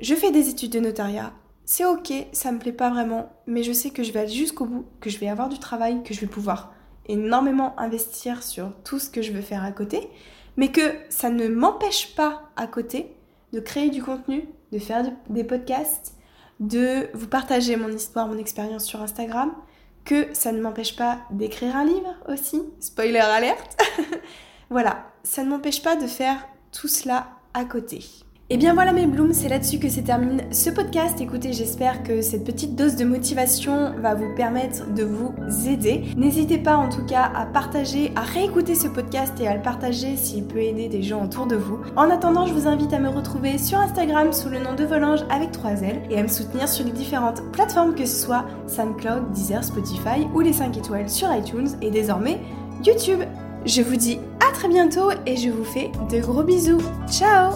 je 0.00 0.14
fais 0.16 0.32
des 0.32 0.48
études 0.48 0.72
de 0.72 0.80
notariat. 0.80 1.32
C'est 1.64 1.84
ok, 1.84 2.12
ça 2.32 2.50
me 2.50 2.58
plaît 2.58 2.72
pas 2.72 2.90
vraiment, 2.90 3.30
mais 3.46 3.62
je 3.62 3.72
sais 3.72 3.90
que 3.90 4.02
je 4.02 4.10
vais 4.10 4.20
aller 4.20 4.32
jusqu'au 4.32 4.66
bout, 4.66 4.86
que 5.00 5.08
je 5.08 5.18
vais 5.18 5.28
avoir 5.28 5.48
du 5.48 5.60
travail, 5.60 6.02
que 6.02 6.12
je 6.12 6.20
vais 6.20 6.26
pouvoir 6.26 6.74
énormément 7.06 7.78
investir 7.78 8.42
sur 8.42 8.72
tout 8.82 8.98
ce 8.98 9.08
que 9.08 9.22
je 9.22 9.30
veux 9.30 9.40
faire 9.40 9.62
à 9.62 9.70
côté, 9.70 10.08
mais 10.56 10.72
que 10.72 10.96
ça 11.10 11.30
ne 11.30 11.46
m'empêche 11.46 12.16
pas 12.16 12.50
à 12.56 12.66
côté 12.66 13.14
de 13.52 13.60
créer 13.60 13.90
du 13.90 14.02
contenu, 14.02 14.48
de 14.72 14.80
faire 14.80 15.04
des 15.28 15.44
podcasts, 15.44 16.16
de 16.58 17.08
vous 17.14 17.28
partager 17.28 17.76
mon 17.76 17.88
histoire, 17.88 18.26
mon 18.26 18.38
expérience 18.38 18.84
sur 18.84 19.00
Instagram, 19.00 19.52
que 20.04 20.32
ça 20.34 20.52
ne 20.52 20.60
m'empêche 20.60 20.96
pas 20.96 21.18
d'écrire 21.30 21.76
un 21.76 21.84
livre 21.84 22.14
aussi. 22.28 22.62
Spoiler 22.80 23.18
alerte. 23.18 23.80
voilà, 24.70 25.06
ça 25.22 25.44
ne 25.44 25.50
m'empêche 25.50 25.82
pas 25.82 25.96
de 25.96 26.06
faire 26.06 26.46
tout 26.72 26.88
cela 26.88 27.28
à 27.54 27.64
côté. 27.64 28.04
Et 28.52 28.56
bien 28.56 28.74
voilà 28.74 28.92
mes 28.92 29.06
blooms, 29.06 29.32
c'est 29.32 29.48
là-dessus 29.48 29.78
que 29.78 29.88
se 29.88 30.00
termine 30.00 30.42
ce 30.50 30.70
podcast. 30.70 31.20
Écoutez, 31.20 31.52
j'espère 31.52 32.02
que 32.02 32.20
cette 32.20 32.42
petite 32.42 32.74
dose 32.74 32.96
de 32.96 33.04
motivation 33.04 33.92
va 34.00 34.16
vous 34.16 34.34
permettre 34.34 34.92
de 34.92 35.04
vous 35.04 35.32
aider. 35.68 36.02
N'hésitez 36.16 36.58
pas 36.58 36.76
en 36.76 36.88
tout 36.88 37.06
cas 37.06 37.30
à 37.32 37.46
partager, 37.46 38.10
à 38.16 38.22
réécouter 38.22 38.74
ce 38.74 38.88
podcast 38.88 39.38
et 39.40 39.46
à 39.46 39.54
le 39.54 39.62
partager 39.62 40.16
s'il 40.16 40.48
peut 40.48 40.58
aider 40.58 40.88
des 40.88 41.00
gens 41.00 41.24
autour 41.24 41.46
de 41.46 41.54
vous. 41.54 41.78
En 41.94 42.10
attendant, 42.10 42.44
je 42.44 42.52
vous 42.52 42.66
invite 42.66 42.92
à 42.92 42.98
me 42.98 43.08
retrouver 43.08 43.56
sur 43.56 43.78
Instagram 43.78 44.32
sous 44.32 44.48
le 44.48 44.58
nom 44.58 44.74
de 44.74 44.82
Volange 44.82 45.20
avec 45.30 45.52
3 45.52 45.82
L 45.82 46.02
et 46.10 46.18
à 46.18 46.22
me 46.24 46.28
soutenir 46.28 46.68
sur 46.68 46.84
les 46.84 46.90
différentes 46.90 47.42
plateformes 47.52 47.94
que 47.94 48.04
ce 48.04 48.20
soit 48.20 48.46
SoundCloud, 48.66 49.30
Deezer, 49.30 49.62
Spotify 49.62 50.26
ou 50.34 50.40
les 50.40 50.52
5 50.52 50.76
étoiles 50.76 51.08
sur 51.08 51.32
iTunes 51.32 51.68
et 51.82 51.92
désormais 51.92 52.40
YouTube. 52.84 53.20
Je 53.64 53.82
vous 53.82 53.94
dis 53.94 54.18
à 54.40 54.52
très 54.52 54.66
bientôt 54.66 55.12
et 55.24 55.36
je 55.36 55.50
vous 55.50 55.64
fais 55.64 55.92
de 56.10 56.18
gros 56.18 56.42
bisous. 56.42 56.82
Ciao 57.08 57.52